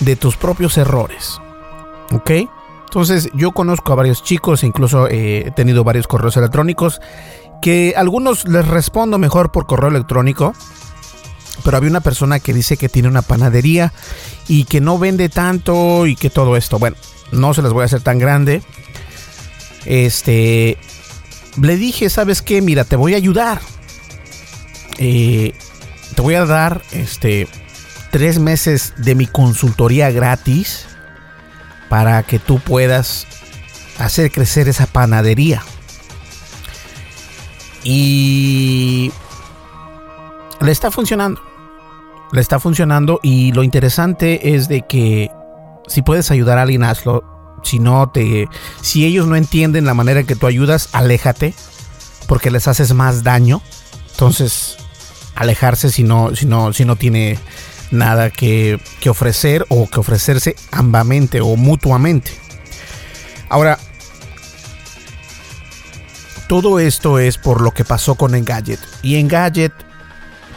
de 0.00 0.16
tus 0.16 0.36
propios 0.36 0.78
errores. 0.78 1.40
¿Ok? 2.12 2.30
Entonces 2.84 3.30
yo 3.34 3.52
conozco 3.52 3.92
a 3.92 3.96
varios 3.96 4.22
chicos, 4.22 4.64
incluso 4.64 5.08
he 5.08 5.50
tenido 5.56 5.82
varios 5.82 6.06
correos 6.06 6.36
electrónicos, 6.36 7.00
que 7.62 7.94
algunos 7.96 8.46
les 8.46 8.68
respondo 8.68 9.16
mejor 9.18 9.50
por 9.50 9.66
correo 9.66 9.88
electrónico, 9.88 10.52
pero 11.64 11.76
había 11.76 11.90
una 11.90 12.00
persona 12.00 12.40
que 12.40 12.52
dice 12.52 12.76
que 12.76 12.88
tiene 12.88 13.08
una 13.08 13.22
panadería 13.22 13.92
y 14.48 14.64
que 14.64 14.80
no 14.80 14.98
vende 14.98 15.28
tanto 15.28 16.06
y 16.06 16.16
que 16.16 16.30
todo 16.30 16.56
esto. 16.56 16.78
Bueno, 16.78 16.96
no 17.32 17.54
se 17.54 17.62
las 17.62 17.72
voy 17.72 17.82
a 17.82 17.86
hacer 17.86 18.00
tan 18.00 18.18
grande. 18.18 18.62
Este, 19.84 20.78
le 21.60 21.76
dije, 21.76 22.10
¿sabes 22.10 22.42
qué? 22.42 22.62
Mira, 22.62 22.84
te 22.84 22.96
voy 22.96 23.14
a 23.14 23.16
ayudar. 23.16 23.60
Eh, 24.98 25.54
te 26.14 26.22
voy 26.22 26.34
a 26.34 26.44
dar, 26.44 26.82
este, 26.92 27.48
tres 28.10 28.38
meses 28.38 28.92
de 28.98 29.14
mi 29.14 29.26
consultoría 29.26 30.10
gratis 30.10 30.86
para 31.88 32.22
que 32.22 32.38
tú 32.38 32.60
puedas 32.60 33.26
hacer 33.98 34.30
crecer 34.30 34.68
esa 34.68 34.86
panadería. 34.86 35.62
Y 37.84 39.10
le 40.60 40.70
está 40.70 40.90
funcionando 40.90 41.51
le 42.32 42.40
está 42.40 42.58
funcionando 42.58 43.20
y 43.22 43.52
lo 43.52 43.62
interesante 43.62 44.54
es 44.54 44.68
de 44.68 44.82
que 44.82 45.30
si 45.86 46.02
puedes 46.02 46.30
ayudar 46.30 46.58
a 46.58 46.62
alguien, 46.62 46.82
hazlo. 46.82 47.24
Si 47.62 47.78
no 47.78 48.10
te, 48.10 48.48
si 48.80 49.04
ellos 49.04 49.28
no 49.28 49.36
entienden 49.36 49.84
la 49.84 49.94
manera 49.94 50.20
en 50.20 50.26
que 50.26 50.34
tú 50.34 50.46
ayudas, 50.46 50.88
aléjate 50.92 51.54
porque 52.26 52.50
les 52.50 52.66
haces 52.66 52.92
más 52.94 53.22
daño. 53.22 53.62
Entonces, 54.12 54.78
alejarse 55.36 55.90
si 55.90 56.02
no, 56.02 56.34
si 56.34 56.46
no, 56.46 56.72
si 56.72 56.84
no 56.84 56.96
tiene 56.96 57.38
nada 57.90 58.30
que, 58.30 58.80
que 59.00 59.10
ofrecer 59.10 59.64
o 59.68 59.88
que 59.88 60.00
ofrecerse 60.00 60.56
ambamente 60.72 61.40
o 61.40 61.54
mutuamente. 61.56 62.32
Ahora, 63.48 63.78
todo 66.48 66.80
esto 66.80 67.18
es 67.18 67.38
por 67.38 67.60
lo 67.60 67.72
que 67.72 67.84
pasó 67.84 68.14
con 68.14 68.34
Engadget. 68.34 68.80
Y 69.02 69.16
Engadget 69.16 69.72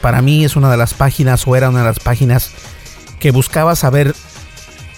para 0.06 0.22
mí 0.22 0.46
es 0.46 0.56
una 0.56 0.70
de 0.70 0.78
las 0.78 0.94
páginas 0.94 1.48
o 1.48 1.56
era 1.56 1.70
una 1.70 1.80
de 1.80 1.86
las 1.86 2.00
páginas 2.00 2.52
que 3.20 3.32
buscaba 3.32 3.76
saber 3.76 4.16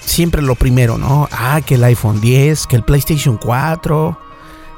siempre 0.03 0.41
lo 0.41 0.55
primero, 0.55 0.97
¿no? 0.97 1.29
Ah, 1.31 1.61
que 1.65 1.75
el 1.75 1.83
iPhone 1.85 2.19
10, 2.19 2.67
que 2.67 2.75
el 2.75 2.83
PlayStation 2.83 3.37
4, 3.37 4.19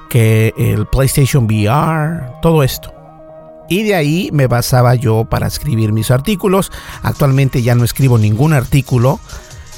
que 0.07 0.53
el 0.55 0.85
PlayStation 0.85 1.45
VR, 1.45 2.31
todo 2.43 2.61
esto. 2.61 2.93
Y 3.69 3.81
de 3.81 3.95
ahí 3.95 4.29
me 4.31 4.45
basaba 4.45 4.93
yo 4.93 5.25
para 5.25 5.47
escribir 5.47 5.93
mis 5.93 6.11
artículos. 6.11 6.71
Actualmente 7.01 7.63
ya 7.63 7.73
no 7.73 7.83
escribo 7.83 8.19
ningún 8.19 8.53
artículo, 8.53 9.19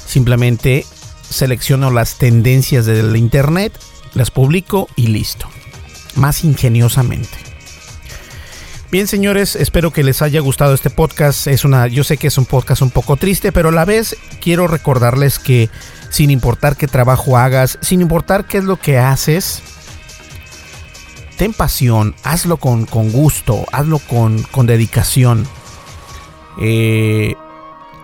simplemente 0.04 0.84
selecciono 1.22 1.90
las 1.90 2.18
tendencias 2.18 2.84
del 2.84 3.16
internet, 3.16 3.72
las 4.12 4.30
publico 4.30 4.86
y 4.96 5.06
listo. 5.06 5.48
Más 6.14 6.44
ingeniosamente. 6.44 7.51
Bien, 8.92 9.06
señores, 9.06 9.56
espero 9.56 9.90
que 9.90 10.02
les 10.02 10.20
haya 10.20 10.40
gustado 10.40 10.74
este 10.74 10.90
podcast. 10.90 11.46
Es 11.46 11.64
una, 11.64 11.86
yo 11.86 12.04
sé 12.04 12.18
que 12.18 12.26
es 12.26 12.36
un 12.36 12.44
podcast 12.44 12.82
un 12.82 12.90
poco 12.90 13.16
triste, 13.16 13.50
pero 13.50 13.70
a 13.70 13.72
la 13.72 13.86
vez 13.86 14.18
quiero 14.38 14.68
recordarles 14.68 15.38
que 15.38 15.70
sin 16.10 16.30
importar 16.30 16.76
qué 16.76 16.86
trabajo 16.88 17.38
hagas, 17.38 17.78
sin 17.80 18.02
importar 18.02 18.44
qué 18.44 18.58
es 18.58 18.64
lo 18.64 18.76
que 18.76 18.98
haces, 18.98 19.62
ten 21.38 21.54
pasión, 21.54 22.14
hazlo 22.22 22.58
con, 22.58 22.84
gusto, 22.84 23.64
hazlo 23.72 23.98
con, 23.98 24.66
dedicación. 24.66 25.46
Eh, 26.60 27.34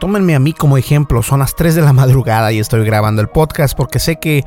tómenme 0.01 0.35
a 0.35 0.39
mí 0.39 0.55
como 0.55 0.79
ejemplo, 0.79 1.23
son 1.23 1.41
las 1.41 1.55
3 1.55 1.75
de 1.75 1.83
la 1.83 1.93
madrugada 1.93 2.51
y 2.51 2.61
estoy 2.61 2.83
grabando 2.87 3.21
el 3.21 3.29
podcast 3.29 3.77
porque 3.77 3.99
sé 3.99 4.19
que 4.19 4.43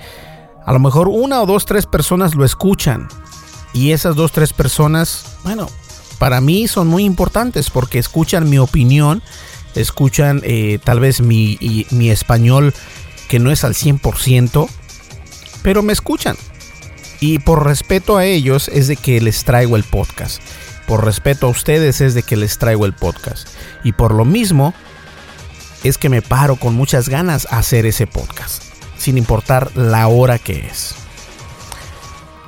a 0.66 0.74
lo 0.74 0.80
mejor 0.80 1.08
una 1.08 1.40
o 1.40 1.46
dos, 1.46 1.68
tres 1.68 1.86
personas 1.86 2.34
lo 2.34 2.46
escuchan. 2.46 3.10
Y 3.74 3.92
esas 3.92 4.16
dos, 4.16 4.32
tres 4.32 4.54
personas, 4.54 5.38
bueno, 5.44 5.70
para 6.22 6.40
mí 6.40 6.68
son 6.68 6.88
muy 6.88 7.04
importantes 7.04 7.72
porque 7.72 7.98
escuchan 7.98 8.48
mi 8.48 8.60
opinión, 8.60 9.24
escuchan 9.74 10.40
eh, 10.44 10.78
tal 10.84 11.00
vez 11.00 11.20
mi, 11.20 11.58
mi 11.90 12.12
español 12.12 12.76
que 13.28 13.40
no 13.40 13.50
es 13.50 13.64
al 13.64 13.74
100%, 13.74 14.70
pero 15.64 15.82
me 15.82 15.94
escuchan. 15.94 16.38
Y 17.22 17.40
por 17.40 17.66
respeto 17.66 18.18
a 18.18 18.26
ellos 18.26 18.70
es 18.72 18.88
de 18.88 18.98
que 18.98 19.20
les 19.20 19.46
traigo 19.46 19.76
el 19.76 19.84
podcast. 19.84 20.44
Por 20.86 21.06
respeto 21.06 21.48
a 21.48 21.50
ustedes 21.50 22.02
es 22.02 22.14
de 22.14 22.22
que 22.22 22.38
les 22.38 22.60
traigo 22.60 22.86
el 22.86 22.94
podcast. 22.94 23.48
Y 23.84 23.94
por 23.94 24.14
lo 24.14 24.24
mismo 24.24 24.76
es 25.84 25.98
que 25.98 26.10
me 26.10 26.22
paro 26.22 26.56
con 26.56 26.76
muchas 26.76 27.10
ganas 27.10 27.48
a 27.50 27.58
hacer 27.58 27.88
ese 27.88 28.06
podcast. 28.06 28.62
Sin 28.96 29.18
importar 29.18 29.76
la 29.76 30.08
hora 30.08 30.38
que 30.38 30.68
es. 30.68 31.01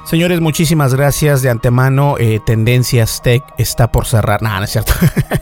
Señores, 0.06 0.42
muchísimas 0.42 0.94
gracias 0.94 1.42
de 1.42 1.50
antemano. 1.50 2.16
Eh, 2.20 2.42
Tendencias 2.46 3.22
Tech 3.24 3.42
está 3.58 3.92
por 3.92 4.06
cerrar. 4.06 4.42
No, 4.42 4.58
no 4.58 4.64
es 4.64 4.72
cierto. 4.72 4.94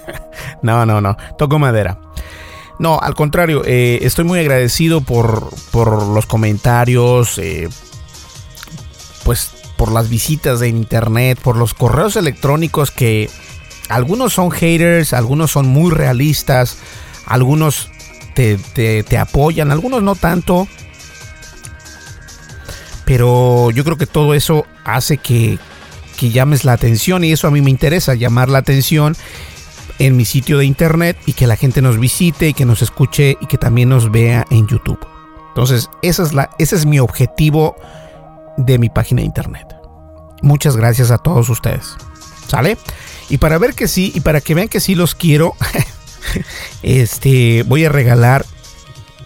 no, 0.61 0.85
no, 0.85 1.01
no. 1.01 1.17
Toco 1.37 1.57
madera. 1.57 1.97
No, 2.77 2.99
al 2.99 3.15
contrario, 3.15 3.63
eh, 3.65 3.99
estoy 4.03 4.25
muy 4.25 4.39
agradecido 4.39 5.01
por, 5.01 5.49
por 5.71 6.03
los 6.03 6.25
comentarios, 6.25 7.37
eh, 7.37 7.69
pues 9.23 9.51
por 9.77 9.91
las 9.91 10.09
visitas 10.09 10.59
de 10.59 10.69
internet, 10.69 11.39
por 11.41 11.57
los 11.57 11.73
correos 11.73 12.15
electrónicos 12.15 12.91
que 12.91 13.29
algunos 13.89 14.33
son 14.33 14.51
haters, 14.51 15.13
algunos 15.13 15.51
son 15.51 15.67
muy 15.67 15.91
realistas, 15.91 16.77
algunos 17.25 17.89
te, 18.35 18.57
te 19.03 19.17
apoyan, 19.17 19.71
algunos 19.71 20.01
no 20.01 20.15
tanto. 20.15 20.67
Pero 23.11 23.71
yo 23.71 23.83
creo 23.83 23.97
que 23.97 24.07
todo 24.07 24.33
eso 24.33 24.65
hace 24.85 25.17
que, 25.17 25.59
que 26.17 26.29
llames 26.29 26.63
la 26.63 26.71
atención 26.71 27.25
y 27.25 27.33
eso 27.33 27.45
a 27.45 27.51
mí 27.51 27.59
me 27.59 27.69
interesa, 27.69 28.15
llamar 28.15 28.47
la 28.47 28.59
atención 28.59 29.17
en 29.99 30.15
mi 30.15 30.23
sitio 30.23 30.57
de 30.57 30.63
internet 30.63 31.17
y 31.25 31.33
que 31.33 31.45
la 31.45 31.57
gente 31.57 31.81
nos 31.81 31.99
visite 31.99 32.47
y 32.47 32.53
que 32.53 32.63
nos 32.63 32.81
escuche 32.81 33.35
y 33.41 33.47
que 33.47 33.57
también 33.57 33.89
nos 33.89 34.13
vea 34.13 34.45
en 34.49 34.65
YouTube. 34.65 35.05
Entonces, 35.49 35.89
esa 36.01 36.23
es 36.23 36.31
la, 36.31 36.51
ese 36.57 36.77
es 36.77 36.85
mi 36.85 36.99
objetivo 36.99 37.75
de 38.55 38.79
mi 38.79 38.87
página 38.87 39.19
de 39.19 39.25
internet. 39.25 39.67
Muchas 40.41 40.77
gracias 40.77 41.11
a 41.11 41.17
todos 41.17 41.49
ustedes. 41.49 41.97
¿Sale? 42.47 42.77
Y 43.27 43.39
para 43.39 43.57
ver 43.57 43.73
que 43.73 43.89
sí, 43.89 44.13
y 44.15 44.21
para 44.21 44.39
que 44.39 44.55
vean 44.55 44.69
que 44.69 44.79
sí 44.79 44.95
los 44.95 45.15
quiero, 45.15 45.55
este, 46.81 47.63
voy 47.63 47.83
a 47.83 47.89
regalar 47.89 48.45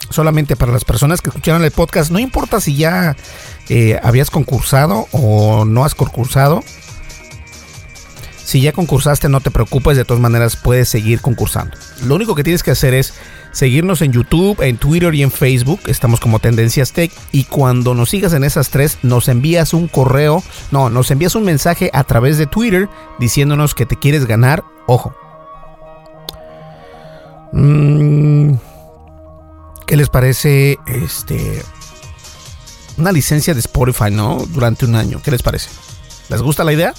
solamente 0.10 0.56
para 0.56 0.72
las 0.72 0.86
personas 0.86 1.22
que 1.22 1.30
escucharon 1.30 1.64
el 1.64 1.70
podcast. 1.72 2.10
No 2.10 2.18
importa 2.18 2.60
si 2.60 2.76
ya 2.76 3.16
eh, 3.70 4.00
habías 4.04 4.30
concursado 4.30 5.08
o 5.12 5.66
no 5.66 5.86
has 5.86 5.96
concursado. 5.96 6.64
Si 8.44 8.62
ya 8.62 8.74
concursaste, 8.74 9.28
no 9.28 9.42
te 9.42 9.50
preocupes, 9.50 9.98
de 9.98 10.06
todas 10.06 10.22
maneras 10.22 10.56
puedes 10.56 10.88
seguir 10.88 11.20
concursando. 11.20 11.76
Lo 12.06 12.14
único 12.16 12.36
que 12.36 12.44
tienes 12.44 12.62
que 12.62 12.72
hacer 12.72 12.94
es 12.94 13.16
seguirnos 13.52 14.04
en 14.04 14.12
YouTube, 14.12 14.62
en 14.62 14.78
Twitter 14.78 15.16
y 15.16 15.24
en 15.24 15.32
Facebook. 15.32 15.80
Estamos 15.88 16.20
como 16.20 16.40
Tendencias 16.40 16.92
Tech. 16.92 17.12
Y 17.32 17.46
cuando 17.46 17.96
nos 17.96 18.12
sigas 18.12 18.34
en 18.34 18.44
esas 18.44 18.70
tres, 18.70 19.00
nos 19.02 19.30
envías 19.30 19.74
un 19.74 19.88
correo, 19.88 20.44
no, 20.72 20.92
nos 20.92 21.10
envías 21.10 21.34
un 21.34 21.44
mensaje 21.44 21.90
a 21.94 22.04
través 22.04 22.38
de 22.38 22.46
Twitter 22.46 22.88
diciéndonos 23.18 23.74
que 23.74 23.88
te 23.88 23.98
quieres 23.98 24.26
ganar. 24.26 24.64
Ojo. 24.86 25.16
Mm, 27.52 28.56
¿Qué 29.88 29.98
les 29.98 30.10
parece 30.10 30.78
este 30.86 31.64
una 32.98 33.12
licencia 33.12 33.54
de 33.54 33.60
Spotify, 33.60 34.12
no? 34.12 34.46
Durante 34.50 34.86
un 34.86 34.96
año. 34.96 35.22
¿Qué 35.24 35.32
les 35.32 35.42
parece? 35.42 35.70
¿Les 36.30 36.42
gusta 36.42 36.64
la 36.64 36.74
idea? 36.74 36.94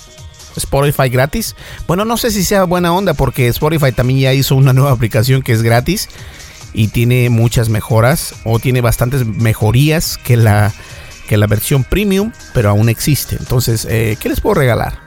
Spotify 0.57 1.09
gratis. 1.09 1.55
Bueno, 1.87 2.05
no 2.05 2.17
sé 2.17 2.31
si 2.31 2.45
sea 2.45 2.65
buena 2.65 2.93
onda 2.93 3.15
porque 3.15 3.49
Spotify 3.49 3.93
también 3.93 4.21
ya 4.21 4.33
hizo 4.33 4.55
una 4.57 4.73
nueva 4.73 4.93
aplicación 4.93 5.43
que 5.43 5.53
es 5.53 5.63
gratis 5.63 6.09
y 6.73 6.89
tiene 6.89 7.31
muchas 7.31 7.69
mejoras 7.69 8.35
o 8.45 8.59
tiene 8.59 8.81
bastantes 8.81 9.27
mejorías 9.27 10.19
que 10.19 10.37
la, 10.37 10.73
que 11.29 11.37
la 11.37 11.47
versión 11.47 11.85
premium, 11.85 12.33
pero 12.55 12.71
aún 12.71 12.89
existe. 12.89 13.37
Entonces, 13.39 13.87
eh, 13.91 14.17
¿qué 14.21 14.29
les 14.29 14.41
puedo 14.41 14.55
regalar? 14.55 14.99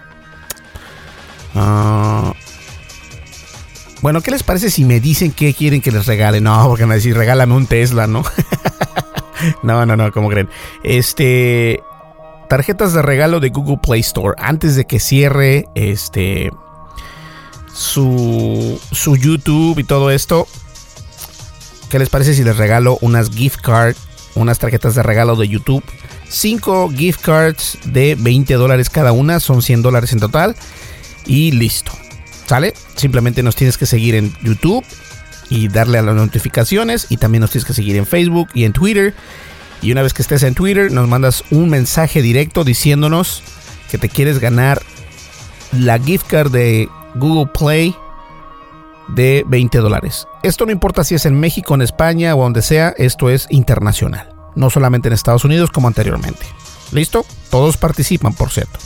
Ah, 1.56 2.34
bueno, 4.02 4.22
¿qué 4.22 4.32
les 4.32 4.44
parece 4.44 4.70
si 4.70 4.86
me 4.86 5.00
dicen 5.00 5.32
qué 5.32 5.54
quieren 5.54 5.82
que 5.82 5.92
les 5.92 6.06
regale? 6.06 6.42
No, 6.42 6.68
porque 6.68 6.86
me 6.86 6.96
decir, 6.96 7.16
regálame 7.16 7.54
un 7.54 7.68
Tesla, 7.68 8.08
¿no? 8.08 8.24
no, 9.64 9.86
no, 9.86 9.96
no, 9.96 10.12
como 10.12 10.30
creen? 10.30 10.50
Este, 10.84 11.82
tarjetas 12.50 12.94
de 12.94 13.02
regalo 13.02 13.40
de 13.40 13.50
Google 13.50 13.80
Play 13.82 14.02
Store 14.02 14.36
antes 14.40 14.76
de 14.76 14.86
que 14.86 15.00
cierre 15.00 15.66
este 15.76 16.52
su, 17.74 18.80
su 18.92 19.16
YouTube 19.16 19.80
y 19.80 19.84
todo 19.84 20.12
esto. 20.12 20.48
¿Qué 21.90 22.00
les 22.00 22.10
parece 22.10 22.34
si 22.34 22.44
les 22.44 22.58
regalo 22.58 22.98
unas 23.02 23.32
gift 23.32 23.62
cards, 23.62 23.98
unas 24.36 24.60
tarjetas 24.60 24.96
de 24.96 25.04
regalo 25.04 25.36
de 25.36 25.48
YouTube? 25.48 25.84
5 26.28 26.92
gift 26.96 27.22
cards 27.22 27.80
de 27.86 28.16
20 28.16 28.54
dólares 28.54 28.90
cada 28.90 29.12
una, 29.12 29.40
son 29.40 29.62
100 29.62 29.82
dólares 29.82 30.14
en 30.14 30.20
total. 30.20 30.56
Y 31.26 31.52
listo. 31.52 31.92
¿Sale? 32.46 32.74
Simplemente 32.96 33.44
nos 33.44 33.56
tienes 33.56 33.78
que 33.78 33.86
seguir 33.86 34.16
en 34.16 34.34
YouTube 34.44 34.84
y 35.50 35.68
darle 35.68 35.98
a 35.98 36.02
las 36.02 36.16
notificaciones. 36.16 37.08
Y 37.10 37.18
también 37.18 37.42
nos 37.42 37.52
tienes 37.52 37.66
que 37.66 37.74
seguir 37.74 37.96
en 37.96 38.06
Facebook 38.06 38.50
y 38.54 38.66
en 38.66 38.74
Twitter. 38.74 39.14
Y 39.82 39.92
una 39.92 40.02
vez 40.02 40.14
que 40.14 40.22
estés 40.22 40.44
en 40.44 40.56
Twitter, 40.56 40.92
nos 40.92 41.08
mandas 41.08 41.44
un 41.52 41.70
mensaje 41.70 42.22
directo 42.22 42.64
diciéndonos 42.64 43.44
que 43.90 43.98
te 43.98 44.10
quieres 44.10 44.40
ganar 44.40 44.82
la 45.72 46.00
gift 46.00 46.28
card 46.28 46.52
de 46.52 46.90
Google 47.16 47.52
Play 47.58 47.96
de 49.08 49.44
20 49.48 49.78
dólares. 49.80 50.28
Esto 50.44 50.66
no 50.66 50.72
importa 50.72 51.04
si 51.04 51.16
es 51.16 51.26
en 51.26 51.40
México, 51.40 51.76
en 51.76 51.82
España 51.82 52.36
o 52.36 52.44
donde 52.44 52.62
sea, 52.62 52.94
esto 52.98 53.30
es 53.30 53.48
internacional. 53.50 54.34
No 54.56 54.70
solamente 54.70 55.08
en 55.08 55.14
Estados 55.14 55.46
Unidos 55.46 55.72
como 55.72 55.88
anteriormente. 55.88 56.46
¿Listo? 56.92 57.26
Todos 57.50 57.78
participan, 57.78 58.34
por 58.34 58.50
cierto. 58.50 58.80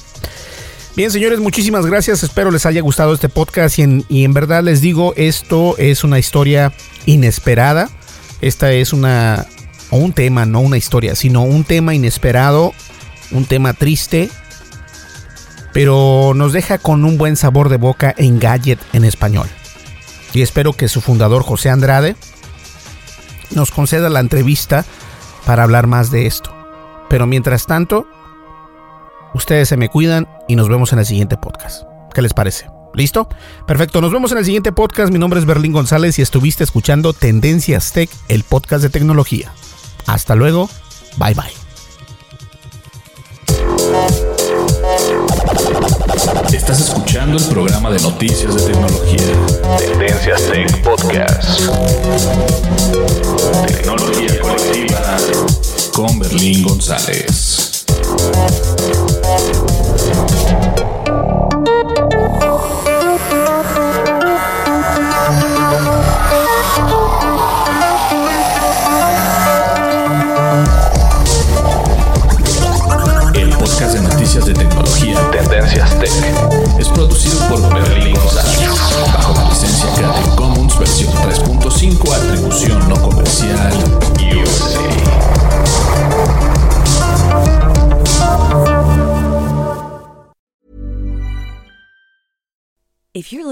Bien, 0.96 1.10
señores, 1.10 1.40
muchísimas 1.40 1.88
gracias. 1.88 2.22
Espero 2.22 2.52
les 2.52 2.68
haya 2.68 2.82
gustado 2.82 3.16
este 3.16 3.28
podcast 3.28 3.80
y 3.80 4.24
en, 4.24 4.34
verdad 4.34 4.62
les 4.62 4.80
digo, 4.80 5.16
esto 5.18 5.76
es 5.80 6.04
una 6.04 6.20
historia 6.20 6.72
inesperada. 7.08 7.90
Esta 8.42 8.72
es 8.72 8.94
una, 8.94 9.48
o 9.90 9.98
un 9.98 10.14
tema, 10.14 10.46
no 10.46 10.60
una 10.60 10.78
historia, 10.78 11.16
sino 11.16 11.42
un 11.42 11.64
tema 11.64 11.96
inesperado, 11.96 12.74
un 13.32 13.46
tema 13.46 13.74
triste, 13.74 14.30
pero 15.72 16.34
nos 16.36 16.54
deja 16.54 16.78
con 16.78 17.06
un 17.06 17.18
buen 17.18 17.38
sabor 17.38 17.70
de 17.70 17.78
boca 17.78 18.14
en 18.16 18.40
Gadget 18.40 18.80
en 18.94 19.04
español. 19.04 19.48
Y 20.32 20.44
espero 20.44 20.74
que 20.74 20.90
su 20.90 21.02
fundador 21.02 21.42
José 21.42 21.72
Andrade 21.72 22.16
nos 23.50 23.72
conceda 23.72 24.10
la 24.10 24.20
entrevista 24.20 24.86
para 25.44 25.64
hablar 25.64 25.88
más 25.88 26.12
de 26.12 26.28
esto. 26.28 26.54
Pero 27.10 27.26
mientras 27.26 27.66
tanto, 27.66 28.06
ustedes 29.34 29.70
se 29.70 29.78
me 29.78 29.90
cuidan 29.90 30.28
y 30.48 30.56
nos 30.56 30.70
vemos 30.70 30.94
en 30.94 31.00
el 31.00 31.06
siguiente 31.06 31.38
podcast. 31.38 31.84
¿Qué 32.14 32.22
les 32.22 32.34
parece? 32.34 32.68
¿Listo? 32.94 33.28
Perfecto, 33.66 34.02
nos 34.02 34.12
vemos 34.12 34.32
en 34.32 34.38
el 34.38 34.46
siguiente 34.46 34.72
podcast. 34.72 35.12
Mi 35.12 35.20
nombre 35.20 35.40
es 35.40 35.46
Berlín 35.46 35.74
González 35.74 36.20
y 36.20 36.22
estuviste 36.22 36.64
escuchando 36.64 37.14
Tendencias 37.14 37.92
Tech, 37.92 38.10
el 38.28 38.44
podcast 38.44 38.84
de 38.84 38.90
tecnología. 38.90 39.52
Hasta 40.06 40.36
luego. 40.36 40.70
Bye 41.18 41.34
bye. 41.34 41.52
Estás 46.54 46.80
escuchando 46.82 47.38
el 47.38 47.44
programa 47.46 47.90
de 47.90 48.00
noticias 48.00 48.56
de 48.56 48.74
tecnología. 48.74 49.34
Tendencias 49.80 50.44
Tech 50.44 50.84
Podcast. 50.84 51.62
Tecnología 53.68 54.40
colectiva 54.40 55.18
con 55.94 56.20
Berlín 56.20 56.64
González. 56.64 57.86
De 59.24 59.83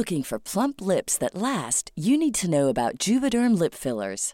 looking 0.02 0.24
for 0.24 0.40
plump 0.40 0.82
lips 0.82 1.16
that 1.20 1.36
last, 1.36 1.92
you 1.96 2.18
need 2.18 2.34
to 2.34 2.50
know 2.50 2.70
about 2.70 2.98
Juvederm 2.98 3.56
lip 3.56 3.76
fillers. 3.76 4.34